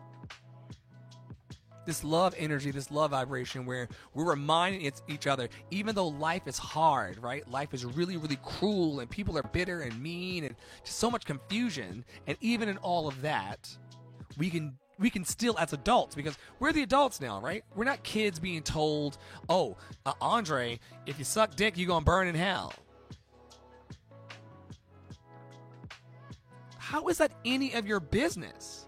this 1.90 2.04
love 2.04 2.36
energy, 2.38 2.70
this 2.70 2.92
love 2.92 3.10
vibration 3.10 3.66
where 3.66 3.88
we're 4.14 4.30
reminding 4.30 4.92
each 5.08 5.26
other, 5.26 5.48
even 5.72 5.92
though 5.92 6.06
life 6.06 6.46
is 6.46 6.56
hard, 6.56 7.20
right? 7.20 7.48
Life 7.50 7.74
is 7.74 7.84
really, 7.84 8.16
really 8.16 8.38
cruel 8.44 9.00
and 9.00 9.10
people 9.10 9.36
are 9.36 9.42
bitter 9.42 9.80
and 9.80 10.00
mean 10.00 10.44
and 10.44 10.54
just 10.84 11.00
so 11.00 11.10
much 11.10 11.24
confusion. 11.24 12.04
And 12.28 12.38
even 12.40 12.68
in 12.68 12.76
all 12.76 13.08
of 13.08 13.22
that, 13.22 13.76
we 14.38 14.50
can 14.50 14.78
we 15.00 15.10
can 15.10 15.24
still 15.24 15.58
as 15.58 15.72
adults 15.72 16.14
because 16.14 16.38
we're 16.60 16.72
the 16.72 16.82
adults 16.82 17.22
now 17.22 17.40
right 17.40 17.64
we're 17.74 17.84
not 17.84 18.02
kids 18.02 18.38
being 18.38 18.62
told 18.62 19.16
oh 19.48 19.74
uh, 20.04 20.12
andre 20.20 20.78
if 21.06 21.18
you 21.18 21.24
suck 21.24 21.56
dick 21.56 21.78
you're 21.78 21.88
gonna 21.88 22.04
burn 22.04 22.28
in 22.28 22.34
hell 22.34 22.70
how 26.76 27.08
is 27.08 27.16
that 27.16 27.32
any 27.46 27.72
of 27.72 27.86
your 27.86 27.98
business 27.98 28.86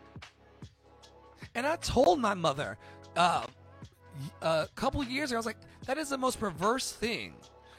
and 1.55 1.67
I 1.67 1.77
told 1.77 2.19
my 2.19 2.35
mother 2.35 2.79
uh, 3.17 3.47
a 4.41 4.69
couple 4.75 5.03
years 5.05 5.31
ago, 5.31 5.37
I 5.37 5.41
was 5.41 5.47
like, 5.47 5.57
that 5.87 5.99
is 5.99 6.09
the 6.09 6.19
most 6.19 6.39
perverse 6.39 6.93
thing. 6.93 7.35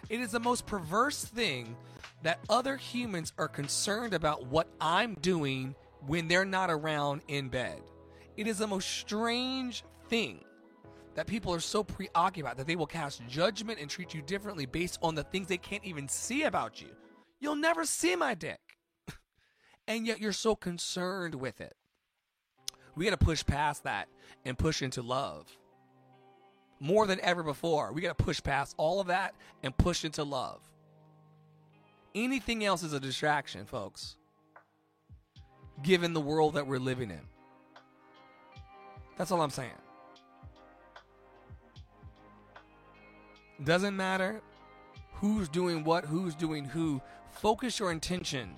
It 0.09 0.19
is 0.19 0.31
the 0.31 0.39
most 0.39 0.65
perverse 0.65 1.23
thing 1.23 1.75
that 2.23 2.39
other 2.49 2.77
humans 2.77 3.33
are 3.37 3.47
concerned 3.47 4.13
about 4.13 4.47
what 4.47 4.67
I'm 4.79 5.15
doing 5.15 5.75
when 6.07 6.27
they're 6.27 6.45
not 6.45 6.69
around 6.69 7.21
in 7.27 7.49
bed. 7.49 7.81
It 8.35 8.47
is 8.47 8.57
the 8.57 8.67
most 8.67 8.89
strange 8.89 9.83
thing 10.09 10.43
that 11.15 11.27
people 11.27 11.53
are 11.53 11.59
so 11.59 11.83
preoccupied 11.83 12.57
that 12.57 12.65
they 12.65 12.75
will 12.75 12.87
cast 12.87 13.25
judgment 13.27 13.79
and 13.79 13.89
treat 13.89 14.13
you 14.13 14.21
differently 14.21 14.65
based 14.65 14.97
on 15.03 15.15
the 15.15 15.23
things 15.23 15.47
they 15.47 15.57
can't 15.57 15.83
even 15.85 16.07
see 16.07 16.43
about 16.43 16.81
you. 16.81 16.89
You'll 17.39 17.55
never 17.55 17.85
see 17.85 18.15
my 18.15 18.33
dick. 18.33 18.59
and 19.87 20.07
yet 20.07 20.19
you're 20.19 20.33
so 20.33 20.55
concerned 20.55 21.35
with 21.35 21.61
it. 21.61 21.75
We 22.95 23.05
got 23.05 23.19
to 23.19 23.25
push 23.25 23.45
past 23.45 23.83
that 23.83 24.07
and 24.45 24.57
push 24.57 24.81
into 24.81 25.01
love. 25.01 25.47
More 26.79 27.07
than 27.07 27.19
ever 27.21 27.43
before, 27.43 27.91
we 27.93 28.01
got 28.01 28.17
to 28.17 28.23
push 28.23 28.41
past 28.41 28.75
all 28.77 28.99
of 28.99 29.07
that 29.07 29.33
and 29.63 29.75
push 29.77 30.03
into 30.03 30.23
love. 30.23 30.59
Anything 32.13 32.63
else 32.63 32.83
is 32.83 32.93
a 32.93 32.99
distraction, 32.99 33.65
folks, 33.65 34.17
given 35.81 36.13
the 36.13 36.21
world 36.21 36.55
that 36.55 36.67
we're 36.67 36.79
living 36.79 37.09
in. 37.09 37.21
That's 39.17 39.31
all 39.31 39.41
I'm 39.41 39.49
saying. 39.49 39.71
Doesn't 43.63 43.95
matter 43.95 44.41
who's 45.13 45.47
doing 45.47 45.83
what, 45.83 46.05
who's 46.05 46.35
doing 46.35 46.65
who. 46.65 47.01
Focus 47.31 47.79
your 47.79 47.91
intention 47.91 48.55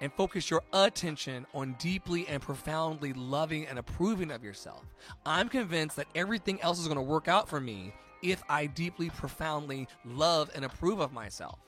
and 0.00 0.12
focus 0.12 0.50
your 0.50 0.62
attention 0.72 1.46
on 1.54 1.74
deeply 1.78 2.26
and 2.28 2.42
profoundly 2.42 3.12
loving 3.12 3.66
and 3.66 3.78
approving 3.78 4.30
of 4.30 4.44
yourself. 4.44 4.84
I'm 5.24 5.48
convinced 5.48 5.96
that 5.96 6.06
everything 6.14 6.60
else 6.62 6.78
is 6.78 6.86
going 6.86 6.96
to 6.96 7.02
work 7.02 7.28
out 7.28 7.48
for 7.48 7.60
me 7.60 7.92
if 8.22 8.42
I 8.48 8.66
deeply, 8.66 9.10
profoundly 9.10 9.88
love 10.04 10.50
and 10.54 10.64
approve 10.64 11.00
of 11.00 11.12
myself. 11.12 11.58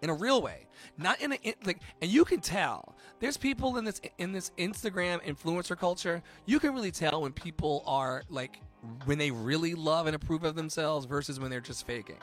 In 0.00 0.10
a 0.10 0.14
real 0.14 0.40
way, 0.40 0.68
not 0.96 1.20
in 1.20 1.32
a 1.32 1.38
like, 1.64 1.80
and 2.00 2.08
you 2.08 2.24
can 2.24 2.40
tell. 2.40 2.94
There's 3.18 3.36
people 3.36 3.78
in 3.78 3.84
this 3.84 4.00
in 4.18 4.30
this 4.30 4.52
Instagram 4.56 5.20
influencer 5.24 5.76
culture. 5.76 6.22
You 6.46 6.60
can 6.60 6.72
really 6.72 6.92
tell 6.92 7.22
when 7.22 7.32
people 7.32 7.82
are 7.84 8.22
like 8.28 8.60
when 9.06 9.18
they 9.18 9.32
really 9.32 9.74
love 9.74 10.06
and 10.06 10.14
approve 10.14 10.44
of 10.44 10.54
themselves 10.54 11.04
versus 11.04 11.40
when 11.40 11.50
they're 11.50 11.60
just 11.60 11.84
faking. 11.84 12.18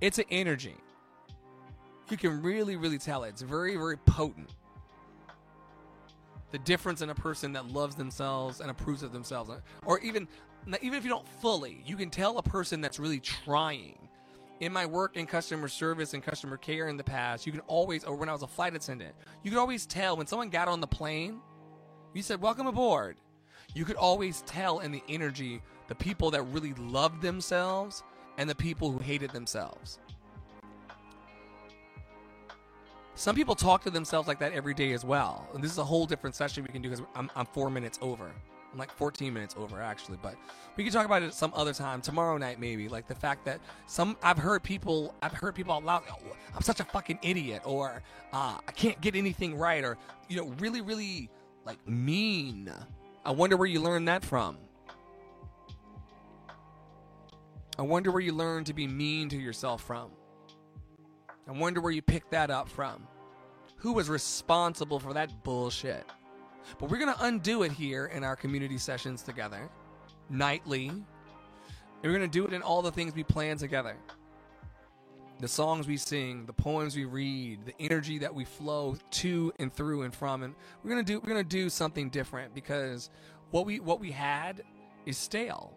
It's 0.00 0.18
an 0.18 0.24
energy 0.28 0.74
you 2.10 2.16
can 2.16 2.42
really, 2.42 2.76
really 2.76 2.98
tell 2.98 3.24
it. 3.24 3.30
It's 3.30 3.42
very, 3.42 3.76
very 3.76 3.96
potent. 3.96 4.50
The 6.52 6.58
difference 6.58 7.02
in 7.02 7.10
a 7.10 7.14
person 7.14 7.52
that 7.54 7.70
loves 7.72 7.96
themselves 7.96 8.60
and 8.60 8.70
approves 8.70 9.02
of 9.02 9.12
themselves, 9.12 9.50
or 9.84 9.98
even 10.00 10.28
even 10.82 10.98
if 10.98 11.04
you 11.04 11.10
don't 11.10 11.28
fully, 11.40 11.82
you 11.86 11.96
can 11.96 12.10
tell 12.10 12.38
a 12.38 12.42
person 12.42 12.80
that's 12.80 12.98
really 12.98 13.20
trying. 13.20 14.08
In 14.60 14.72
my 14.72 14.86
work 14.86 15.16
in 15.16 15.26
customer 15.26 15.68
service 15.68 16.14
and 16.14 16.22
customer 16.22 16.56
care 16.56 16.88
in 16.88 16.96
the 16.96 17.04
past, 17.04 17.46
you 17.46 17.52
can 17.52 17.60
always, 17.62 18.04
or 18.04 18.16
when 18.16 18.28
I 18.28 18.32
was 18.32 18.42
a 18.42 18.46
flight 18.46 18.74
attendant, 18.74 19.14
you 19.42 19.50
could 19.50 19.60
always 19.60 19.86
tell 19.86 20.16
when 20.16 20.26
someone 20.26 20.48
got 20.48 20.66
on 20.66 20.80
the 20.80 20.86
plane, 20.86 21.40
you 22.14 22.22
said, 22.22 22.40
Welcome 22.40 22.66
aboard. 22.66 23.16
You 23.74 23.84
could 23.84 23.96
always 23.96 24.40
tell 24.42 24.78
in 24.78 24.92
the 24.92 25.02
energy 25.08 25.60
the 25.88 25.94
people 25.94 26.30
that 26.30 26.42
really 26.44 26.72
loved 26.74 27.20
themselves 27.20 28.02
and 28.38 28.48
the 28.48 28.54
people 28.54 28.90
who 28.90 28.98
hated 28.98 29.30
themselves. 29.30 29.98
Some 33.16 33.34
people 33.34 33.54
talk 33.54 33.82
to 33.84 33.90
themselves 33.90 34.28
like 34.28 34.38
that 34.40 34.52
every 34.52 34.74
day 34.74 34.92
as 34.92 35.02
well. 35.02 35.48
And 35.54 35.64
this 35.64 35.72
is 35.72 35.78
a 35.78 35.84
whole 35.84 36.04
different 36.04 36.36
session 36.36 36.62
we 36.62 36.68
can 36.68 36.82
do 36.82 36.90
because 36.90 37.04
I'm, 37.14 37.30
I'm 37.34 37.46
four 37.46 37.70
minutes 37.70 37.98
over. 38.02 38.30
I'm 38.70 38.78
like 38.78 38.92
14 38.92 39.32
minutes 39.32 39.54
over 39.58 39.80
actually, 39.80 40.18
but 40.20 40.34
we 40.76 40.84
can 40.84 40.92
talk 40.92 41.06
about 41.06 41.22
it 41.22 41.32
some 41.32 41.50
other 41.54 41.72
time, 41.72 42.02
tomorrow 42.02 42.36
night 42.36 42.60
maybe. 42.60 42.90
Like 42.90 43.08
the 43.08 43.14
fact 43.14 43.46
that 43.46 43.60
some 43.86 44.18
I've 44.22 44.36
heard 44.36 44.62
people 44.62 45.14
I've 45.22 45.32
heard 45.32 45.54
people 45.54 45.72
out 45.72 45.82
loud, 45.82 46.02
oh, 46.10 46.36
I'm 46.54 46.60
such 46.60 46.80
a 46.80 46.84
fucking 46.84 47.20
idiot, 47.22 47.62
or 47.64 48.02
uh, 48.34 48.58
I 48.68 48.72
can't 48.72 49.00
get 49.00 49.16
anything 49.16 49.56
right, 49.56 49.82
or 49.82 49.96
you 50.28 50.36
know, 50.36 50.54
really, 50.58 50.82
really 50.82 51.30
like 51.64 51.78
mean. 51.88 52.70
I 53.24 53.30
wonder 53.30 53.56
where 53.56 53.66
you 53.66 53.80
learned 53.80 54.08
that 54.08 54.24
from. 54.24 54.58
I 57.78 57.82
wonder 57.82 58.10
where 58.10 58.20
you 58.20 58.32
learned 58.32 58.66
to 58.66 58.74
be 58.74 58.86
mean 58.86 59.30
to 59.30 59.38
yourself 59.38 59.82
from. 59.82 60.10
I 61.48 61.52
wonder 61.52 61.80
where 61.80 61.92
you 61.92 62.02
picked 62.02 62.32
that 62.32 62.50
up 62.50 62.68
from. 62.68 63.06
Who 63.76 63.92
was 63.92 64.08
responsible 64.08 64.98
for 64.98 65.12
that 65.14 65.44
bullshit? 65.44 66.04
But 66.78 66.90
we're 66.90 66.98
going 66.98 67.14
to 67.14 67.24
undo 67.24 67.62
it 67.62 67.70
here 67.72 68.06
in 68.06 68.24
our 68.24 68.34
community 68.34 68.78
sessions 68.78 69.22
together, 69.22 69.70
nightly. 70.28 70.88
And 70.88 71.04
we're 72.02 72.18
going 72.18 72.28
to 72.28 72.38
do 72.38 72.46
it 72.46 72.52
in 72.52 72.62
all 72.62 72.82
the 72.82 72.90
things 72.90 73.14
we 73.14 73.22
plan 73.22 73.58
together. 73.58 73.96
The 75.38 75.46
songs 75.46 75.86
we 75.86 75.98
sing, 75.98 76.46
the 76.46 76.52
poems 76.52 76.96
we 76.96 77.04
read, 77.04 77.66
the 77.66 77.74
energy 77.78 78.18
that 78.18 78.34
we 78.34 78.44
flow 78.44 78.96
to 79.12 79.52
and 79.60 79.72
through 79.72 80.02
and 80.02 80.14
from 80.14 80.42
and 80.42 80.54
we're 80.82 80.90
going 80.90 81.04
to 81.04 81.12
do 81.12 81.20
we're 81.20 81.28
going 81.28 81.44
to 81.44 81.48
do 81.48 81.68
something 81.68 82.08
different 82.08 82.54
because 82.54 83.10
what 83.50 83.66
we 83.66 83.78
what 83.78 84.00
we 84.00 84.10
had 84.10 84.62
is 85.04 85.18
stale. 85.18 85.76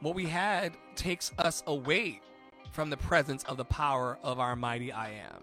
What 0.00 0.14
we 0.14 0.24
had 0.24 0.72
takes 0.96 1.32
us 1.38 1.62
away 1.66 2.22
from 2.72 2.90
the 2.90 2.96
presence 2.96 3.44
of 3.44 3.56
the 3.56 3.64
power 3.64 4.18
of 4.22 4.40
our 4.40 4.56
mighty 4.56 4.90
I 4.90 5.10
am. 5.10 5.42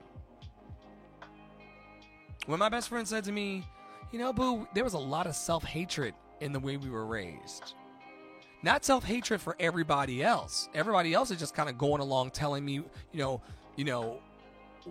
When 2.47 2.59
my 2.59 2.69
best 2.69 2.89
friend 2.89 3.07
said 3.07 3.23
to 3.25 3.31
me, 3.31 3.63
You 4.11 4.19
know, 4.19 4.33
Boo, 4.33 4.67
there 4.73 4.83
was 4.83 4.93
a 4.93 4.99
lot 4.99 5.27
of 5.27 5.35
self 5.35 5.63
hatred 5.63 6.13
in 6.41 6.51
the 6.51 6.59
way 6.59 6.77
we 6.77 6.89
were 6.89 7.05
raised. 7.05 7.75
Not 8.63 8.83
self 8.83 9.03
hatred 9.03 9.39
for 9.39 9.55
everybody 9.59 10.23
else. 10.23 10.67
Everybody 10.73 11.13
else 11.13 11.31
is 11.31 11.39
just 11.39 11.53
kind 11.53 11.69
of 11.69 11.77
going 11.77 12.01
along 12.01 12.31
telling 12.31 12.65
me, 12.65 12.73
you 12.73 12.85
know, 13.13 13.41
you 13.75 13.85
know, 13.85 14.19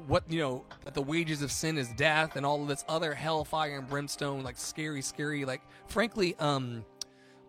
what 0.06 0.22
you 0.30 0.38
know 0.38 0.64
that 0.84 0.94
the 0.94 1.02
wages 1.02 1.42
of 1.42 1.50
sin 1.50 1.76
is 1.76 1.88
death 1.90 2.36
and 2.36 2.46
all 2.46 2.62
of 2.62 2.68
this 2.68 2.84
other 2.88 3.14
hellfire 3.14 3.78
and 3.78 3.88
brimstone 3.88 4.42
like 4.44 4.56
scary 4.56 5.02
scary 5.02 5.44
like 5.44 5.62
frankly 5.86 6.36
um 6.38 6.84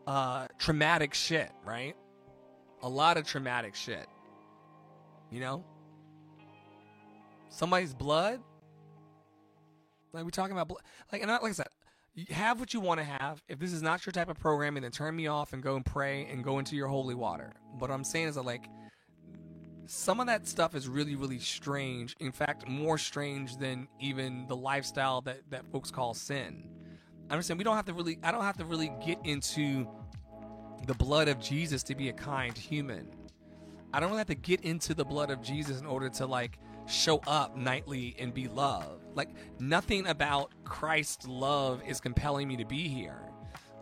uh 0.08 0.48
traumatic 0.58 1.14
shit 1.14 1.52
right 1.66 1.96
a 2.82 2.90
lot 2.90 3.18
of 3.18 3.28
traumatic 3.28 3.76
shit 3.76 4.08
you 5.32 5.40
know? 5.40 5.64
Somebody's 7.50 7.94
blood? 7.94 8.42
Like 10.14 10.24
we're 10.24 10.30
talking 10.30 10.54
about 10.54 10.68
blood. 10.68 10.82
Like 11.12 11.22
and 11.22 11.32
like 11.32 11.44
I 11.44 11.52
said, 11.52 11.68
have 12.32 12.60
what 12.60 12.74
you 12.74 12.80
want 12.80 13.00
to 13.00 13.04
have. 13.04 13.42
If 13.48 13.60
this 13.60 13.74
is 13.74 13.82
not 13.82 14.06
your 14.06 14.12
type 14.12 14.30
of 14.30 14.40
programming, 14.40 14.84
then 14.84 14.92
turn 14.92 15.16
me 15.16 15.28
off 15.28 15.54
and 15.54 15.62
go 15.62 15.76
and 15.76 15.86
pray 15.86 16.28
and 16.32 16.44
go 16.44 16.60
into 16.60 16.76
your 16.76 16.88
holy 16.88 17.16
water. 17.16 17.54
But 17.74 17.90
what 17.90 17.92
I'm 17.92 18.04
saying 18.04 18.28
is 18.30 18.36
that 18.36 18.46
like 18.46 18.70
some 19.86 20.20
of 20.20 20.28
that 20.28 20.48
stuff 20.48 20.76
is 20.76 20.88
really, 20.88 21.16
really 21.16 21.40
strange. 21.40 22.16
In 22.20 22.32
fact, 22.32 22.68
more 22.68 22.98
strange 22.98 23.58
than 23.58 23.88
even 24.00 24.46
the 24.48 24.56
lifestyle 24.56 25.22
that, 25.22 25.42
that 25.50 25.66
folks 25.72 25.90
call 25.90 26.14
sin. 26.14 26.70
I 27.30 27.34
understand 27.34 27.58
we 27.58 27.64
don't 27.64 27.76
have 27.76 27.86
to 27.86 27.94
really 27.94 28.20
I 28.24 28.32
don't 28.32 28.44
have 28.44 28.58
to 28.58 28.66
really 28.66 28.92
get 29.06 29.20
into 29.24 29.88
the 30.88 30.94
blood 30.94 31.28
of 31.28 31.40
Jesus 31.40 31.84
to 31.84 31.96
be 31.96 32.10
a 32.10 32.14
kind 32.14 32.58
human. 32.58 33.08
I 33.94 34.00
don't 34.00 34.10
really 34.10 34.20
have 34.20 34.28
to 34.28 34.36
get 34.36 34.62
into 34.62 34.94
the 34.94 35.06
blood 35.06 35.32
of 35.32 35.42
Jesus 35.42 35.80
in 35.80 35.86
order 35.86 36.10
to 36.10 36.26
like 36.26 36.60
show 36.86 37.22
up 37.28 37.56
nightly 37.56 38.16
and 38.20 38.34
be 38.34 38.48
loved. 38.48 39.06
Like 39.16 39.30
nothing 39.60 40.08
about 40.08 40.54
Christ's 40.64 41.28
love 41.28 41.82
is 41.88 42.00
compelling 42.00 42.48
me 42.48 42.58
to 42.58 42.66
be 42.66 42.88
here. 42.88 43.22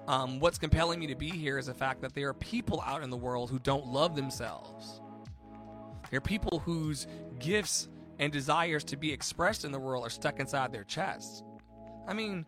Um, 0.07 0.39
what's 0.39 0.57
compelling 0.57 0.99
me 0.99 1.07
to 1.07 1.15
be 1.15 1.29
here 1.29 1.57
is 1.57 1.65
the 1.65 1.73
fact 1.73 2.01
that 2.01 2.13
there 2.13 2.29
are 2.29 2.33
people 2.33 2.81
out 2.85 3.03
in 3.03 3.09
the 3.09 3.17
world 3.17 3.49
who 3.49 3.59
don't 3.59 3.87
love 3.87 4.15
themselves. 4.15 5.01
There 6.09 6.17
are 6.17 6.21
people 6.21 6.59
whose 6.59 7.07
gifts 7.39 7.89
and 8.17 8.31
desires 8.31 8.85
to 8.85 8.97
be 8.97 9.11
expressed 9.11 9.65
in 9.65 9.71
the 9.73 9.79
world 9.79 10.05
are 10.05 10.09
stuck 10.09 10.39
inside 10.39 10.71
their 10.71 10.85
chests. 10.85 11.43
I 12.07 12.13
mean, 12.13 12.45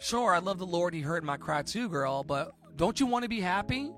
sure, 0.00 0.34
I 0.34 0.38
love 0.38 0.58
the 0.58 0.66
Lord. 0.66 0.92
He 0.92 1.00
heard 1.00 1.22
my 1.22 1.36
cry 1.36 1.62
too, 1.62 1.88
girl, 1.88 2.24
but 2.24 2.52
don't 2.74 2.98
you 2.98 3.06
want 3.06 3.22
to 3.22 3.28
be 3.28 3.40
happy? 3.40 3.92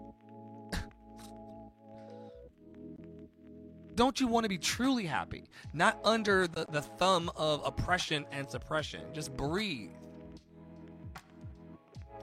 Don't 3.98 4.20
you 4.20 4.28
want 4.28 4.44
to 4.44 4.48
be 4.48 4.58
truly 4.58 5.04
happy? 5.04 5.50
Not 5.74 5.98
under 6.04 6.46
the, 6.46 6.66
the 6.70 6.82
thumb 6.82 7.32
of 7.34 7.60
oppression 7.64 8.26
and 8.30 8.48
suppression. 8.48 9.00
Just 9.12 9.36
breathe. 9.36 9.90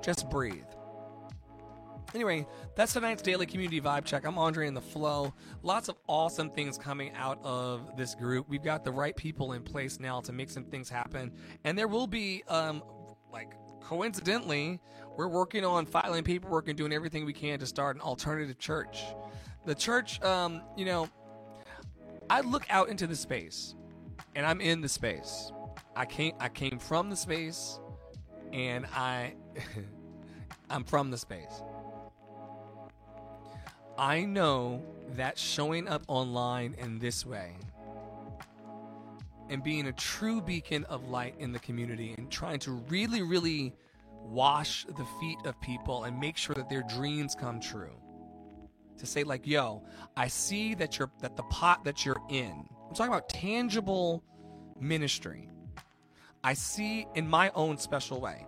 Just 0.01 0.29
breathe. 0.29 0.63
Anyway, 2.13 2.47
that's 2.77 2.93
tonight's 2.93 3.21
daily 3.21 3.45
community 3.45 3.81
vibe 3.81 4.05
check. 4.05 4.25
I'm 4.25 4.37
Andre 4.37 4.67
in 4.69 4.73
the 4.73 4.79
flow. 4.79 5.33
Lots 5.63 5.89
of 5.89 5.97
awesome 6.07 6.49
things 6.49 6.77
coming 6.77 7.11
out 7.13 7.39
of 7.43 7.97
this 7.97 8.15
group. 8.15 8.47
We've 8.47 8.63
got 8.63 8.85
the 8.85 8.91
right 8.93 9.13
people 9.13 9.51
in 9.51 9.61
place 9.61 9.99
now 9.99 10.21
to 10.21 10.31
make 10.31 10.49
some 10.49 10.63
things 10.63 10.89
happen. 10.89 11.33
And 11.65 11.77
there 11.77 11.89
will 11.89 12.07
be, 12.07 12.45
um, 12.47 12.83
like, 13.33 13.51
coincidentally, 13.81 14.79
we're 15.17 15.27
working 15.27 15.65
on 15.65 15.85
filing 15.85 16.23
paperwork 16.23 16.69
and 16.69 16.77
doing 16.77 16.93
everything 16.93 17.25
we 17.25 17.33
can 17.33 17.59
to 17.59 17.65
start 17.65 17.97
an 17.97 18.01
alternative 18.01 18.59
church. 18.59 19.03
The 19.65 19.75
church, 19.75 20.21
um, 20.21 20.61
you 20.77 20.85
know, 20.85 21.09
I 22.29 22.41
look 22.41 22.65
out 22.69 22.89
into 22.89 23.07
the 23.07 23.15
space, 23.15 23.75
and 24.35 24.45
I'm 24.45 24.61
in 24.61 24.81
the 24.81 24.89
space. 24.89 25.51
I 25.95 26.05
came 26.05 26.33
I 26.39 26.49
came 26.49 26.79
from 26.79 27.09
the 27.09 27.15
space, 27.15 27.79
and 28.51 28.85
I 28.87 29.35
I'm 30.69 30.83
from 30.83 31.11
the 31.11 31.17
space. 31.17 31.61
I 33.97 34.25
know 34.25 34.83
that 35.13 35.37
showing 35.37 35.87
up 35.87 36.03
online 36.07 36.75
in 36.79 36.99
this 36.99 37.25
way 37.25 37.53
and 39.49 39.63
being 39.63 39.87
a 39.87 39.93
true 39.93 40.41
beacon 40.41 40.83
of 40.85 41.07
light 41.07 41.35
in 41.39 41.51
the 41.51 41.59
community 41.59 42.15
and 42.17 42.29
trying 42.29 42.59
to 42.59 42.71
really, 42.89 43.21
really 43.21 43.73
wash 44.09 44.85
the 44.85 45.05
feet 45.19 45.37
of 45.45 45.59
people 45.61 46.05
and 46.05 46.19
make 46.19 46.35
sure 46.35 46.55
that 46.55 46.69
their 46.69 46.83
dreams 46.83 47.35
come 47.35 47.59
true. 47.59 47.95
To 48.97 49.05
say 49.05 49.23
like, 49.23 49.45
yo, 49.45 49.83
I 50.15 50.27
see 50.27 50.73
that 50.75 50.97
you're 50.97 51.11
that 51.21 51.35
the 51.35 51.43
pot 51.43 51.83
that 51.83 52.05
you're 52.05 52.21
in. 52.29 52.67
I'm 52.87 52.95
talking 52.95 53.13
about 53.13 53.29
tangible 53.29 54.23
ministry. 54.79 55.49
I 56.43 56.53
see 56.53 57.07
in 57.15 57.27
my 57.27 57.51
own 57.55 57.77
special 57.77 58.21
way. 58.21 58.45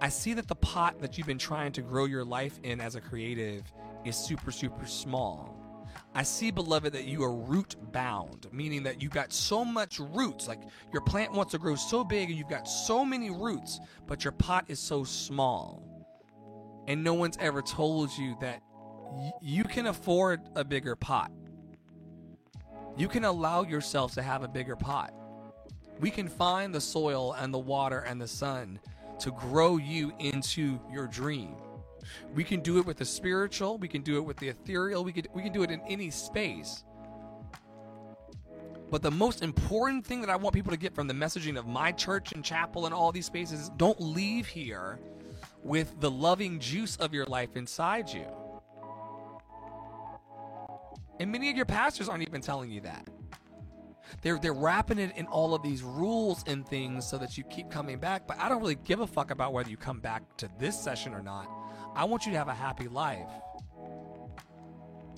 I 0.00 0.10
see 0.10 0.34
that 0.34 0.46
the 0.46 0.54
pot 0.54 1.00
that 1.00 1.16
you've 1.16 1.26
been 1.26 1.38
trying 1.38 1.72
to 1.72 1.82
grow 1.82 2.04
your 2.04 2.24
life 2.24 2.60
in 2.62 2.80
as 2.80 2.94
a 2.94 3.00
creative 3.00 3.62
is 4.04 4.16
super, 4.16 4.50
super 4.50 4.86
small. 4.86 5.56
I 6.14 6.22
see, 6.22 6.50
beloved, 6.50 6.92
that 6.92 7.04
you 7.04 7.22
are 7.24 7.32
root 7.32 7.76
bound, 7.92 8.46
meaning 8.52 8.82
that 8.84 9.02
you've 9.02 9.12
got 9.12 9.32
so 9.32 9.64
much 9.64 9.98
roots. 9.98 10.48
Like 10.48 10.60
your 10.92 11.02
plant 11.02 11.32
wants 11.32 11.52
to 11.52 11.58
grow 11.58 11.74
so 11.74 12.04
big 12.04 12.28
and 12.28 12.38
you've 12.38 12.48
got 12.48 12.68
so 12.68 13.04
many 13.04 13.30
roots, 13.30 13.80
but 14.06 14.24
your 14.24 14.32
pot 14.32 14.66
is 14.68 14.78
so 14.78 15.04
small. 15.04 15.82
And 16.86 17.02
no 17.02 17.14
one's 17.14 17.36
ever 17.38 17.62
told 17.62 18.16
you 18.16 18.36
that 18.40 18.62
you 19.40 19.64
can 19.64 19.86
afford 19.86 20.40
a 20.54 20.64
bigger 20.64 20.96
pot. 20.96 21.30
You 22.96 23.08
can 23.08 23.24
allow 23.24 23.62
yourself 23.62 24.14
to 24.14 24.22
have 24.22 24.42
a 24.42 24.48
bigger 24.48 24.76
pot. 24.76 25.12
We 26.00 26.10
can 26.10 26.28
find 26.28 26.74
the 26.74 26.80
soil 26.80 27.32
and 27.34 27.52
the 27.52 27.58
water 27.58 28.00
and 28.00 28.20
the 28.20 28.28
sun 28.28 28.80
to 29.20 29.30
grow 29.30 29.76
you 29.76 30.12
into 30.18 30.78
your 30.92 31.06
dream. 31.06 31.56
We 32.34 32.44
can 32.44 32.60
do 32.60 32.78
it 32.78 32.86
with 32.86 32.98
the 32.98 33.04
spiritual, 33.04 33.78
we 33.78 33.88
can 33.88 34.02
do 34.02 34.16
it 34.16 34.20
with 34.20 34.36
the 34.36 34.48
ethereal, 34.48 35.04
we 35.04 35.12
can 35.12 35.26
we 35.34 35.42
can 35.42 35.52
do 35.52 35.62
it 35.62 35.70
in 35.70 35.80
any 35.88 36.10
space. 36.10 36.84
But 38.90 39.02
the 39.02 39.10
most 39.10 39.42
important 39.42 40.06
thing 40.06 40.20
that 40.20 40.30
I 40.30 40.36
want 40.36 40.54
people 40.54 40.70
to 40.70 40.78
get 40.78 40.94
from 40.94 41.08
the 41.08 41.14
messaging 41.14 41.58
of 41.58 41.66
my 41.66 41.90
church 41.90 42.32
and 42.32 42.44
chapel 42.44 42.86
and 42.86 42.94
all 42.94 43.10
these 43.10 43.26
spaces 43.26 43.62
is 43.62 43.68
don't 43.70 44.00
leave 44.00 44.46
here 44.46 45.00
with 45.64 46.00
the 46.00 46.10
loving 46.10 46.60
juice 46.60 46.96
of 46.96 47.12
your 47.12 47.26
life 47.26 47.56
inside 47.56 48.08
you. 48.08 48.26
And 51.18 51.32
many 51.32 51.50
of 51.50 51.56
your 51.56 51.66
pastors 51.66 52.08
aren't 52.08 52.22
even 52.22 52.40
telling 52.40 52.70
you 52.70 52.80
that. 52.82 53.08
They're 54.22 54.38
they're 54.38 54.54
wrapping 54.54 54.98
it 54.98 55.16
in 55.16 55.26
all 55.26 55.54
of 55.54 55.62
these 55.62 55.82
rules 55.82 56.44
and 56.46 56.66
things 56.66 57.06
so 57.06 57.18
that 57.18 57.36
you 57.36 57.44
keep 57.44 57.70
coming 57.70 57.98
back. 57.98 58.26
But 58.26 58.38
I 58.38 58.48
don't 58.48 58.60
really 58.60 58.76
give 58.76 59.00
a 59.00 59.06
fuck 59.06 59.30
about 59.30 59.52
whether 59.52 59.68
you 59.68 59.76
come 59.76 60.00
back 60.00 60.22
to 60.38 60.48
this 60.58 60.78
session 60.78 61.12
or 61.12 61.22
not. 61.22 61.50
I 61.94 62.04
want 62.04 62.26
you 62.26 62.32
to 62.32 62.38
have 62.38 62.48
a 62.48 62.54
happy 62.54 62.88
life 62.88 63.28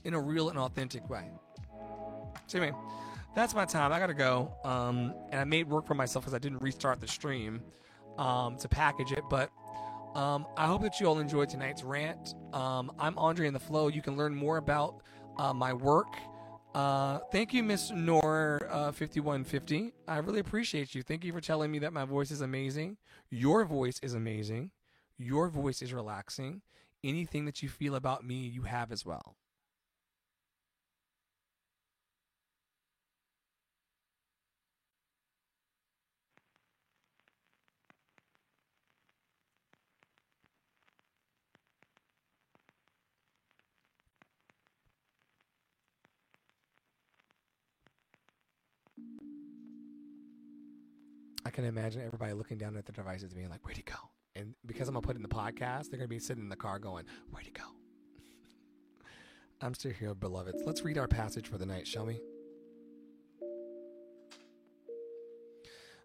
in 0.04 0.14
a 0.14 0.20
real 0.20 0.48
and 0.48 0.58
authentic 0.58 1.08
way. 1.10 1.30
So 2.46 2.58
anyway, 2.58 2.76
that's 3.34 3.54
my 3.54 3.64
time. 3.64 3.92
I 3.92 3.98
gotta 3.98 4.14
go. 4.14 4.52
Um, 4.64 5.14
and 5.30 5.40
I 5.40 5.44
made 5.44 5.68
work 5.68 5.86
for 5.86 5.94
myself 5.94 6.24
because 6.24 6.34
I 6.34 6.38
didn't 6.38 6.62
restart 6.62 7.00
the 7.00 7.08
stream 7.08 7.60
um, 8.16 8.56
to 8.56 8.68
package 8.68 9.12
it. 9.12 9.24
But 9.28 9.50
um, 10.14 10.46
I 10.56 10.66
hope 10.66 10.82
that 10.82 10.98
you 10.98 11.06
all 11.06 11.18
enjoyed 11.18 11.48
tonight's 11.48 11.82
rant. 11.82 12.34
Um, 12.52 12.90
I'm 12.98 13.18
Andre 13.18 13.46
in 13.46 13.52
the 13.52 13.60
Flow. 13.60 13.88
You 13.88 14.02
can 14.02 14.16
learn 14.16 14.34
more 14.34 14.56
about 14.56 15.02
uh, 15.38 15.52
my 15.52 15.72
work. 15.72 16.08
Uh, 16.74 17.18
thank 17.32 17.52
you, 17.54 17.62
Miss 17.62 17.90
Nor 17.90 18.68
uh, 18.70 18.92
5150. 18.92 19.92
I 20.06 20.18
really 20.18 20.40
appreciate 20.40 20.94
you. 20.94 21.02
Thank 21.02 21.24
you 21.24 21.32
for 21.32 21.40
telling 21.40 21.70
me 21.70 21.78
that 21.80 21.92
my 21.92 22.04
voice 22.04 22.30
is 22.30 22.40
amazing. 22.40 22.98
Your 23.30 23.64
voice 23.64 23.98
is 24.02 24.14
amazing. 24.14 24.70
Your 25.16 25.48
voice 25.48 25.82
is 25.82 25.92
relaxing. 25.92 26.62
Anything 27.02 27.46
that 27.46 27.62
you 27.62 27.68
feel 27.68 27.94
about 27.94 28.24
me, 28.24 28.34
you 28.34 28.62
have 28.62 28.92
as 28.92 29.04
well. 29.04 29.36
I 51.48 51.50
can 51.50 51.64
imagine 51.64 52.02
everybody 52.04 52.34
looking 52.34 52.58
down 52.58 52.76
at 52.76 52.84
their 52.84 52.92
devices 52.92 53.32
being 53.32 53.48
like, 53.48 53.64
where'd 53.64 53.78
he 53.78 53.82
go? 53.82 53.94
And 54.36 54.54
because 54.66 54.86
I'm 54.86 54.92
going 54.92 55.00
to 55.00 55.06
put 55.06 55.16
in 55.16 55.22
the 55.22 55.28
podcast, 55.30 55.88
they're 55.88 55.96
going 55.96 56.02
to 56.02 56.08
be 56.08 56.18
sitting 56.18 56.42
in 56.42 56.50
the 56.50 56.56
car 56.56 56.78
going, 56.78 57.06
where'd 57.30 57.46
he 57.46 57.52
go? 57.52 57.62
I'm 59.62 59.72
still 59.72 59.92
here, 59.92 60.14
beloveds. 60.14 60.62
Let's 60.66 60.82
read 60.82 60.98
our 60.98 61.08
passage 61.08 61.48
for 61.48 61.56
the 61.56 61.64
night, 61.64 61.86
shall 61.86 62.04
we? 62.04 62.20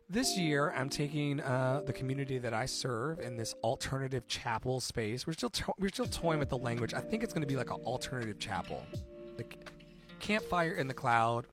This 0.10 0.38
year, 0.38 0.72
I'm 0.78 0.88
taking 0.88 1.42
uh, 1.42 1.82
the 1.86 1.92
community 1.92 2.38
that 2.38 2.54
I 2.54 2.66
serve 2.66 3.20
in 3.20 3.36
this 3.36 3.54
alternative 3.66 4.26
chapel 4.30 4.80
space. 4.80 5.28
We're 5.28 5.34
still 5.34 5.50
to- 5.50 5.74
we're 5.78 5.90
still 5.90 6.06
toying 6.06 6.40
with 6.40 6.50
the 6.50 6.58
language. 6.58 6.94
I 6.94 7.02
think 7.02 7.22
it's 7.22 7.34
going 7.34 7.42
to 7.42 7.48
be 7.48 7.58
like 7.58 7.70
an 7.70 7.82
alternative 7.84 8.40
chapel, 8.40 8.82
like 9.36 9.58
campfire 10.22 10.76
in 10.76 10.88
the 10.88 10.94
cloud. 10.94 11.48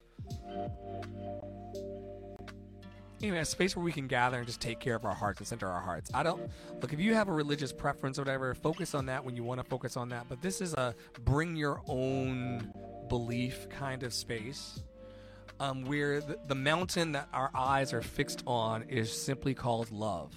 Anyway, 3.22 3.38
a 3.38 3.44
space 3.44 3.76
where 3.76 3.84
we 3.84 3.92
can 3.92 4.06
gather 4.06 4.38
and 4.38 4.46
just 4.46 4.60
take 4.60 4.80
care 4.80 4.94
of 4.94 5.04
our 5.04 5.14
hearts 5.14 5.40
and 5.40 5.46
center 5.46 5.68
our 5.68 5.80
hearts. 5.80 6.10
I 6.14 6.22
don't 6.22 6.50
look 6.80 6.94
if 6.94 7.00
you 7.00 7.14
have 7.14 7.28
a 7.28 7.32
religious 7.32 7.70
preference 7.70 8.18
or 8.18 8.22
whatever, 8.22 8.54
focus 8.54 8.94
on 8.94 9.06
that 9.06 9.22
when 9.22 9.36
you 9.36 9.44
want 9.44 9.60
to 9.60 9.64
focus 9.64 9.98
on 9.98 10.08
that. 10.08 10.26
But 10.28 10.40
this 10.40 10.62
is 10.62 10.72
a 10.72 10.94
bring 11.24 11.54
your 11.54 11.82
own 11.86 12.72
belief 13.08 13.68
kind 13.68 14.04
of 14.04 14.14
space 14.14 14.82
um, 15.58 15.84
where 15.84 16.22
the, 16.22 16.38
the 16.46 16.54
mountain 16.54 17.12
that 17.12 17.28
our 17.34 17.50
eyes 17.54 17.92
are 17.92 18.00
fixed 18.00 18.42
on 18.46 18.84
is 18.84 19.12
simply 19.12 19.52
called 19.52 19.90
love. 19.90 20.32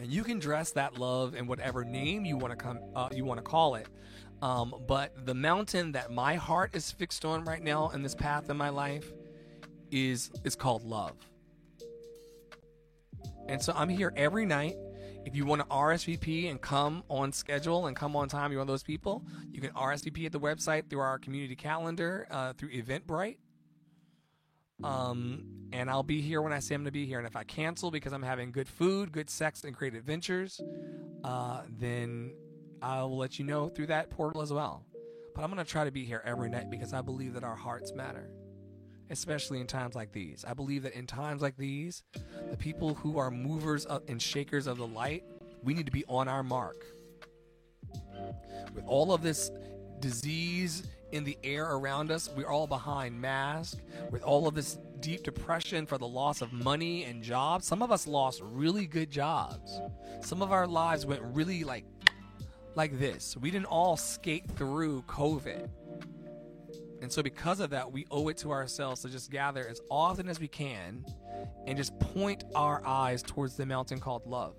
And 0.00 0.10
you 0.10 0.24
can 0.24 0.38
dress 0.38 0.72
that 0.72 0.98
love 0.98 1.34
in 1.34 1.46
whatever 1.46 1.84
name 1.84 2.24
you 2.24 2.38
want 2.38 2.52
to 2.52 2.56
come 2.56 2.78
uh, 2.96 3.10
you 3.12 3.24
want 3.26 3.38
to 3.38 3.44
call 3.44 3.74
it. 3.74 3.86
Um, 4.40 4.74
but 4.88 5.26
the 5.26 5.34
mountain 5.34 5.92
that 5.92 6.10
my 6.10 6.36
heart 6.36 6.74
is 6.74 6.90
fixed 6.90 7.24
on 7.24 7.44
right 7.44 7.62
now 7.62 7.90
in 7.90 8.02
this 8.02 8.14
path 8.14 8.48
in 8.48 8.56
my 8.56 8.70
life 8.70 9.12
is 9.90 10.30
is 10.42 10.56
called 10.56 10.84
love. 10.84 11.12
And 13.48 13.62
so 13.62 13.72
I'm 13.76 13.88
here 13.88 14.12
every 14.16 14.46
night. 14.46 14.76
If 15.24 15.34
you 15.34 15.46
want 15.46 15.62
to 15.62 15.66
RSVP 15.68 16.50
and 16.50 16.60
come 16.60 17.02
on 17.08 17.32
schedule 17.32 17.86
and 17.86 17.96
come 17.96 18.14
on 18.14 18.28
time, 18.28 18.52
you're 18.52 18.60
one 18.60 18.68
of 18.68 18.72
those 18.72 18.82
people, 18.82 19.24
you 19.50 19.60
can 19.60 19.70
RSVP 19.70 20.26
at 20.26 20.32
the 20.32 20.40
website 20.40 20.90
through 20.90 21.00
our 21.00 21.18
community 21.18 21.56
calendar, 21.56 22.26
uh, 22.30 22.52
through 22.52 22.70
Eventbrite. 22.70 23.38
Um, 24.82 25.44
and 25.72 25.88
I'll 25.88 26.02
be 26.02 26.20
here 26.20 26.42
when 26.42 26.52
I 26.52 26.58
say 26.58 26.74
I'm 26.74 26.82
going 26.82 26.86
to 26.86 26.90
be 26.90 27.06
here. 27.06 27.18
And 27.18 27.26
if 27.26 27.36
I 27.36 27.44
cancel 27.44 27.90
because 27.90 28.12
I'm 28.12 28.22
having 28.22 28.52
good 28.52 28.68
food, 28.68 29.12
good 29.12 29.30
sex, 29.30 29.64
and 29.64 29.74
great 29.74 29.94
adventures, 29.94 30.60
uh, 31.22 31.62
then 31.78 32.34
I 32.82 33.02
will 33.02 33.16
let 33.16 33.38
you 33.38 33.46
know 33.46 33.68
through 33.68 33.86
that 33.86 34.10
portal 34.10 34.42
as 34.42 34.52
well. 34.52 34.84
But 35.34 35.42
I'm 35.42 35.50
going 35.50 35.64
to 35.64 35.70
try 35.70 35.84
to 35.84 35.90
be 35.90 36.04
here 36.04 36.22
every 36.24 36.50
night 36.50 36.70
because 36.70 36.92
I 36.92 37.00
believe 37.00 37.32
that 37.34 37.44
our 37.44 37.56
hearts 37.56 37.94
matter 37.94 38.30
especially 39.14 39.60
in 39.60 39.66
times 39.66 39.94
like 39.94 40.12
these. 40.12 40.44
I 40.46 40.52
believe 40.52 40.82
that 40.82 40.92
in 40.94 41.06
times 41.06 41.40
like 41.40 41.56
these, 41.56 42.02
the 42.50 42.56
people 42.56 42.94
who 42.94 43.16
are 43.18 43.30
movers 43.30 43.86
and 44.08 44.20
shakers 44.20 44.66
of 44.66 44.76
the 44.76 44.86
light, 44.86 45.24
we 45.62 45.72
need 45.72 45.86
to 45.86 45.92
be 45.92 46.04
on 46.08 46.28
our 46.28 46.42
mark. 46.42 46.84
With 48.74 48.84
all 48.86 49.14
of 49.14 49.22
this 49.22 49.50
disease 50.00 50.82
in 51.12 51.24
the 51.24 51.38
air 51.44 51.64
around 51.64 52.10
us, 52.10 52.28
we're 52.36 52.48
all 52.48 52.66
behind 52.66 53.18
masks. 53.18 53.80
With 54.10 54.22
all 54.22 54.48
of 54.48 54.54
this 54.54 54.78
deep 55.00 55.22
depression 55.22 55.86
for 55.86 55.96
the 55.96 56.08
loss 56.08 56.42
of 56.42 56.52
money 56.52 57.04
and 57.04 57.22
jobs, 57.22 57.66
some 57.66 57.82
of 57.82 57.92
us 57.92 58.06
lost 58.06 58.42
really 58.42 58.86
good 58.86 59.10
jobs. 59.10 59.80
Some 60.20 60.42
of 60.42 60.50
our 60.50 60.66
lives 60.66 61.06
went 61.06 61.22
really 61.22 61.62
like 61.64 61.84
like 62.74 62.98
this. 62.98 63.36
We 63.36 63.52
didn't 63.52 63.66
all 63.66 63.96
skate 63.96 64.50
through 64.56 65.02
COVID. 65.02 65.68
And 67.04 67.12
so, 67.12 67.22
because 67.22 67.60
of 67.60 67.68
that, 67.68 67.92
we 67.92 68.06
owe 68.10 68.28
it 68.28 68.38
to 68.38 68.50
ourselves 68.50 69.02
to 69.02 69.10
just 69.10 69.30
gather 69.30 69.68
as 69.68 69.78
often 69.90 70.26
as 70.26 70.40
we 70.40 70.48
can 70.48 71.04
and 71.66 71.76
just 71.76 71.96
point 71.98 72.44
our 72.54 72.80
eyes 72.86 73.22
towards 73.22 73.58
the 73.58 73.66
mountain 73.66 74.00
called 74.00 74.24
love. 74.24 74.54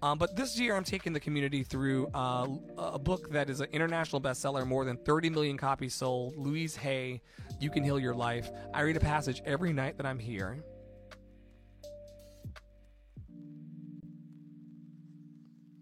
Um, 0.00 0.16
but 0.16 0.36
this 0.36 0.56
year, 0.56 0.76
I'm 0.76 0.84
taking 0.84 1.12
the 1.12 1.18
community 1.18 1.64
through 1.64 2.06
uh, 2.14 2.46
a 2.78 2.98
book 2.98 3.32
that 3.32 3.50
is 3.50 3.60
an 3.60 3.70
international 3.72 4.20
bestseller, 4.20 4.64
more 4.64 4.84
than 4.84 4.98
30 4.98 5.30
million 5.30 5.56
copies 5.56 5.92
sold. 5.92 6.36
Louise 6.36 6.76
Hay, 6.76 7.22
You 7.58 7.70
Can 7.70 7.82
Heal 7.82 7.98
Your 7.98 8.14
Life. 8.14 8.48
I 8.72 8.82
read 8.82 8.96
a 8.96 9.00
passage 9.00 9.42
every 9.44 9.72
night 9.72 9.96
that 9.96 10.06
I'm 10.06 10.20
here. 10.20 10.62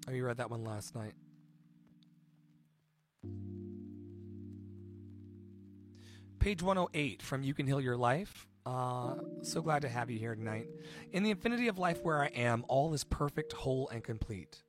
Oh, 0.09 0.13
you 0.13 0.25
read 0.25 0.39
that 0.39 0.51
one 0.51 0.65
last 0.65 0.95
night. 0.95 1.13
Page 6.39 6.63
108 6.63 7.21
from 7.21 7.43
You 7.43 7.53
Can 7.53 7.67
Heal 7.67 7.81
Your 7.81 7.97
Life. 7.97 8.47
Uh, 8.65 9.15
so 9.43 9.61
glad 9.61 9.83
to 9.83 9.89
have 9.89 10.09
you 10.09 10.19
here 10.19 10.37
tonight. 10.37 10.69
In 11.13 11.25
the 11.25 11.31
infinity 11.31 11.67
of 11.67 11.79
life 11.79 12.05
where 12.05 12.23
I 12.23 12.27
am, 12.27 12.65
all 12.69 12.95
is 12.95 13.03
perfect, 13.03 13.53
whole, 13.53 13.89
and 13.89 14.05
complete. 14.05 14.63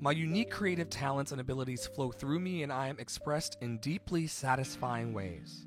My 0.00 0.12
unique 0.12 0.50
creative 0.50 0.90
talents 0.90 1.32
and 1.32 1.40
abilities 1.40 1.86
flow 1.86 2.12
through 2.12 2.40
me, 2.40 2.62
and 2.62 2.70
I 2.70 2.88
am 2.88 2.98
expressed 2.98 3.56
in 3.62 3.78
deeply 3.78 4.26
satisfying 4.26 5.14
ways. 5.14 5.66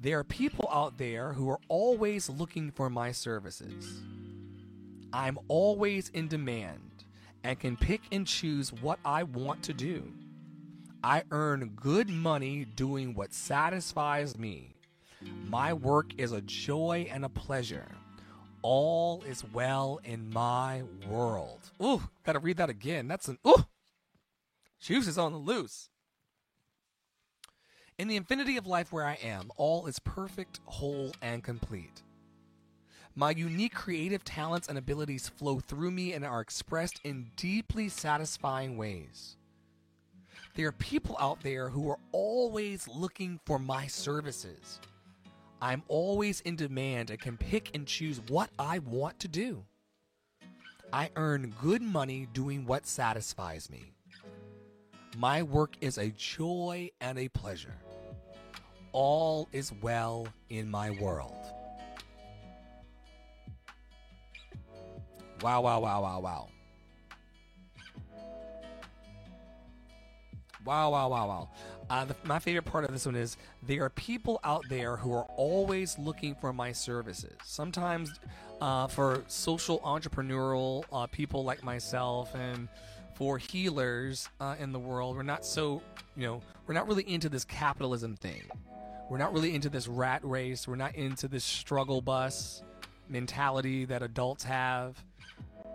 There 0.00 0.20
are 0.20 0.24
people 0.24 0.68
out 0.70 0.96
there 0.96 1.32
who 1.32 1.48
are 1.48 1.60
always 1.68 2.28
looking 2.28 2.70
for 2.70 2.88
my 2.88 3.10
services. 3.10 4.02
I'm 5.12 5.38
always 5.48 6.08
in 6.10 6.28
demand 6.28 7.04
and 7.42 7.58
can 7.58 7.76
pick 7.76 8.02
and 8.12 8.26
choose 8.26 8.72
what 8.72 9.00
I 9.04 9.24
want 9.24 9.64
to 9.64 9.72
do. 9.72 10.12
I 11.02 11.22
earn 11.30 11.72
good 11.76 12.08
money 12.08 12.64
doing 12.64 13.14
what 13.14 13.32
satisfies 13.32 14.38
me. 14.38 14.74
My 15.48 15.72
work 15.72 16.10
is 16.18 16.32
a 16.32 16.40
joy 16.40 17.08
and 17.10 17.24
a 17.24 17.28
pleasure. 17.28 17.86
All 18.62 19.22
is 19.22 19.44
well 19.52 20.00
in 20.04 20.32
my 20.32 20.82
world. 21.08 21.70
Ooh, 21.82 22.02
gotta 22.24 22.38
read 22.38 22.56
that 22.56 22.70
again. 22.70 23.08
That's 23.08 23.28
an 23.28 23.38
ooh. 23.46 23.66
Juice 24.80 25.06
is 25.06 25.18
on 25.18 25.32
the 25.32 25.38
loose. 25.38 25.88
In 27.98 28.08
the 28.08 28.16
infinity 28.16 28.56
of 28.56 28.66
life 28.66 28.92
where 28.92 29.06
I 29.06 29.14
am, 29.22 29.50
all 29.56 29.86
is 29.86 29.98
perfect, 30.00 30.60
whole, 30.66 31.12
and 31.22 31.42
complete. 31.42 32.02
My 33.14 33.30
unique 33.30 33.74
creative 33.74 34.22
talents 34.24 34.68
and 34.68 34.76
abilities 34.76 35.30
flow 35.30 35.60
through 35.60 35.92
me 35.92 36.12
and 36.12 36.22
are 36.22 36.42
expressed 36.42 37.00
in 37.04 37.30
deeply 37.36 37.88
satisfying 37.88 38.76
ways. 38.76 39.36
There 40.56 40.68
are 40.68 40.72
people 40.72 41.18
out 41.20 41.42
there 41.42 41.68
who 41.68 41.90
are 41.90 41.98
always 42.12 42.88
looking 42.88 43.38
for 43.44 43.58
my 43.58 43.86
services. 43.86 44.80
I'm 45.60 45.82
always 45.86 46.40
in 46.40 46.56
demand 46.56 47.10
and 47.10 47.20
can 47.20 47.36
pick 47.36 47.74
and 47.74 47.86
choose 47.86 48.22
what 48.28 48.48
I 48.58 48.78
want 48.78 49.20
to 49.20 49.28
do. 49.28 49.62
I 50.94 51.10
earn 51.14 51.54
good 51.60 51.82
money 51.82 52.26
doing 52.32 52.64
what 52.64 52.86
satisfies 52.86 53.68
me. 53.68 53.92
My 55.18 55.42
work 55.42 55.76
is 55.82 55.98
a 55.98 56.08
joy 56.16 56.90
and 57.02 57.18
a 57.18 57.28
pleasure. 57.28 57.76
All 58.92 59.50
is 59.52 59.72
well 59.82 60.26
in 60.48 60.70
my 60.70 60.88
world. 60.88 61.36
Wow, 65.42 65.60
wow, 65.60 65.80
wow, 65.80 66.00
wow, 66.00 66.20
wow. 66.20 66.48
Wow, 70.66 70.90
wow, 70.90 71.08
wow, 71.08 71.28
wow. 71.28 71.48
Uh, 71.88 72.04
the, 72.06 72.16
my 72.24 72.40
favorite 72.40 72.64
part 72.64 72.84
of 72.84 72.90
this 72.90 73.06
one 73.06 73.14
is 73.14 73.36
there 73.62 73.84
are 73.84 73.90
people 73.90 74.40
out 74.42 74.64
there 74.68 74.96
who 74.96 75.12
are 75.12 75.26
always 75.36 75.96
looking 75.96 76.34
for 76.34 76.52
my 76.52 76.72
services. 76.72 77.36
Sometimes 77.44 78.18
uh, 78.60 78.88
for 78.88 79.22
social 79.28 79.78
entrepreneurial 79.80 80.84
uh, 80.92 81.06
people 81.06 81.44
like 81.44 81.62
myself 81.62 82.34
and 82.34 82.68
for 83.14 83.38
healers 83.38 84.28
uh, 84.40 84.56
in 84.58 84.72
the 84.72 84.78
world, 84.78 85.14
we're 85.14 85.22
not 85.22 85.46
so, 85.46 85.80
you 86.16 86.26
know, 86.26 86.42
we're 86.66 86.74
not 86.74 86.88
really 86.88 87.08
into 87.08 87.28
this 87.28 87.44
capitalism 87.44 88.16
thing. 88.16 88.42
We're 89.08 89.18
not 89.18 89.32
really 89.32 89.54
into 89.54 89.68
this 89.68 89.86
rat 89.86 90.20
race. 90.24 90.66
We're 90.66 90.74
not 90.74 90.96
into 90.96 91.28
this 91.28 91.44
struggle 91.44 92.00
bus 92.00 92.62
mentality 93.08 93.84
that 93.84 94.02
adults 94.02 94.42
have. 94.42 95.00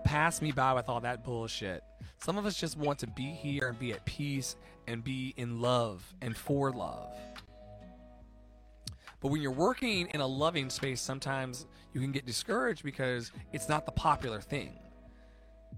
Pass 0.03 0.41
me 0.41 0.51
by 0.51 0.73
with 0.73 0.89
all 0.89 0.99
that 0.99 1.23
bullshit. 1.23 1.81
Some 2.23 2.37
of 2.37 2.45
us 2.45 2.59
just 2.59 2.77
want 2.77 2.99
to 2.99 3.07
be 3.07 3.31
here 3.31 3.69
and 3.69 3.79
be 3.79 3.93
at 3.93 4.05
peace 4.05 4.55
and 4.87 5.03
be 5.03 5.33
in 5.37 5.61
love 5.61 6.13
and 6.21 6.35
for 6.35 6.71
love. 6.71 7.13
But 9.19 9.29
when 9.29 9.41
you're 9.41 9.51
working 9.51 10.07
in 10.07 10.19
a 10.19 10.27
loving 10.27 10.69
space, 10.69 10.99
sometimes 10.99 11.67
you 11.93 12.01
can 12.01 12.11
get 12.11 12.25
discouraged 12.25 12.83
because 12.83 13.31
it's 13.53 13.69
not 13.69 13.85
the 13.85 13.91
popular 13.91 14.41
thing. 14.41 14.73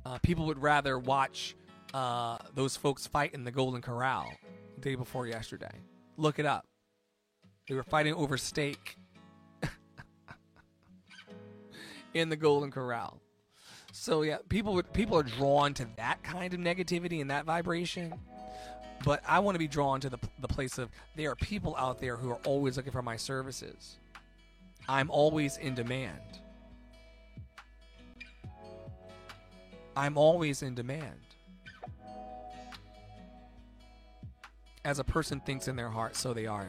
Uh, 0.05 0.17
people 0.19 0.45
would 0.45 0.61
rather 0.61 0.97
watch 0.97 1.55
uh, 1.93 2.37
those 2.55 2.75
folks 2.77 3.05
fight 3.05 3.33
in 3.33 3.43
the 3.43 3.51
Golden 3.51 3.81
Corral 3.81 4.31
day 4.79 4.95
before 4.95 5.27
yesterday. 5.27 5.73
Look 6.17 6.39
it 6.39 6.45
up. 6.45 6.65
They 7.67 7.75
were 7.75 7.83
fighting 7.83 8.13
over 8.13 8.37
steak 8.37 8.97
in 12.13 12.29
the 12.29 12.35
Golden 12.35 12.71
Corral. 12.71 13.21
So 13.91 14.23
yeah, 14.23 14.37
people 14.49 14.81
people 14.81 15.17
are 15.17 15.23
drawn 15.23 15.73
to 15.75 15.87
that 15.97 16.23
kind 16.23 16.53
of 16.53 16.59
negativity 16.59 17.21
and 17.21 17.29
that 17.29 17.45
vibration. 17.45 18.13
But 19.03 19.21
I 19.27 19.39
want 19.39 19.55
to 19.55 19.59
be 19.59 19.67
drawn 19.67 19.99
to 20.01 20.09
the 20.09 20.19
the 20.39 20.47
place 20.47 20.77
of 20.77 20.89
there 21.15 21.31
are 21.31 21.35
people 21.35 21.75
out 21.75 21.99
there 21.99 22.15
who 22.15 22.29
are 22.31 22.39
always 22.45 22.77
looking 22.77 22.91
for 22.91 23.01
my 23.01 23.17
services. 23.17 23.97
I'm 24.87 25.09
always 25.09 25.57
in 25.57 25.75
demand. 25.75 26.19
I'm 29.95 30.17
always 30.17 30.63
in 30.63 30.75
demand. 30.75 31.19
As 34.85 34.99
a 34.99 35.03
person 35.03 35.39
thinks 35.39 35.67
in 35.67 35.75
their 35.75 35.89
heart, 35.89 36.15
so 36.15 36.33
they 36.33 36.45
are. 36.45 36.67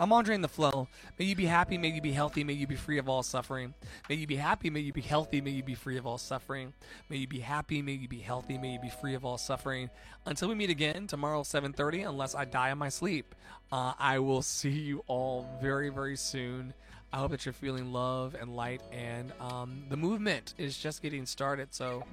I'm 0.00 0.12
Andre 0.12 0.36
in 0.36 0.42
the 0.42 0.48
flow. 0.48 0.86
May 1.18 1.24
you 1.24 1.34
be 1.34 1.46
happy. 1.46 1.76
May 1.76 1.88
you 1.88 2.00
be 2.00 2.12
healthy. 2.12 2.44
May 2.44 2.52
you 2.52 2.68
be 2.68 2.76
free 2.76 2.98
of 2.98 3.08
all 3.08 3.24
suffering. 3.24 3.74
May 4.08 4.14
you 4.14 4.28
be 4.28 4.36
happy. 4.36 4.70
May 4.70 4.78
you 4.78 4.92
be 4.92 5.00
healthy. 5.00 5.40
May 5.40 5.50
you 5.50 5.64
be 5.64 5.74
free 5.74 5.96
of 5.96 6.06
all 6.06 6.18
suffering. 6.18 6.72
May 7.10 7.16
you 7.16 7.26
be 7.26 7.40
happy. 7.40 7.82
May 7.82 7.94
you 7.94 8.06
be 8.06 8.20
healthy. 8.20 8.58
May 8.58 8.74
you 8.74 8.78
be 8.78 8.90
free 8.90 9.14
of 9.14 9.24
all 9.24 9.38
suffering. 9.38 9.90
Until 10.24 10.50
we 10.50 10.54
meet 10.54 10.70
again 10.70 11.08
tomorrow, 11.08 11.42
7:30. 11.42 12.08
Unless 12.08 12.36
I 12.36 12.44
die 12.44 12.70
in 12.70 12.78
my 12.78 12.90
sleep, 12.90 13.34
uh, 13.72 13.94
I 13.98 14.20
will 14.20 14.42
see 14.58 14.70
you 14.70 15.02
all 15.08 15.48
very, 15.60 15.88
very 15.88 16.16
soon. 16.16 16.74
I 17.12 17.16
hope 17.16 17.32
that 17.32 17.44
you're 17.44 17.52
feeling 17.52 17.92
love 17.92 18.36
and 18.40 18.54
light, 18.54 18.82
and 18.92 19.32
um, 19.40 19.82
the 19.88 19.96
movement 19.96 20.54
is 20.58 20.78
just 20.78 21.02
getting 21.02 21.26
started. 21.26 21.74
So 21.74 22.04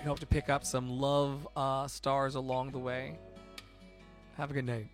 we 0.00 0.04
hope 0.04 0.18
to 0.20 0.26
pick 0.26 0.48
up 0.48 0.64
some 0.64 0.90
love 0.90 1.46
uh, 1.54 1.86
stars 1.86 2.34
along 2.34 2.72
the 2.72 2.80
way. 2.80 3.16
Have 4.38 4.50
a 4.50 4.54
good 4.54 4.66
night. 4.66 4.88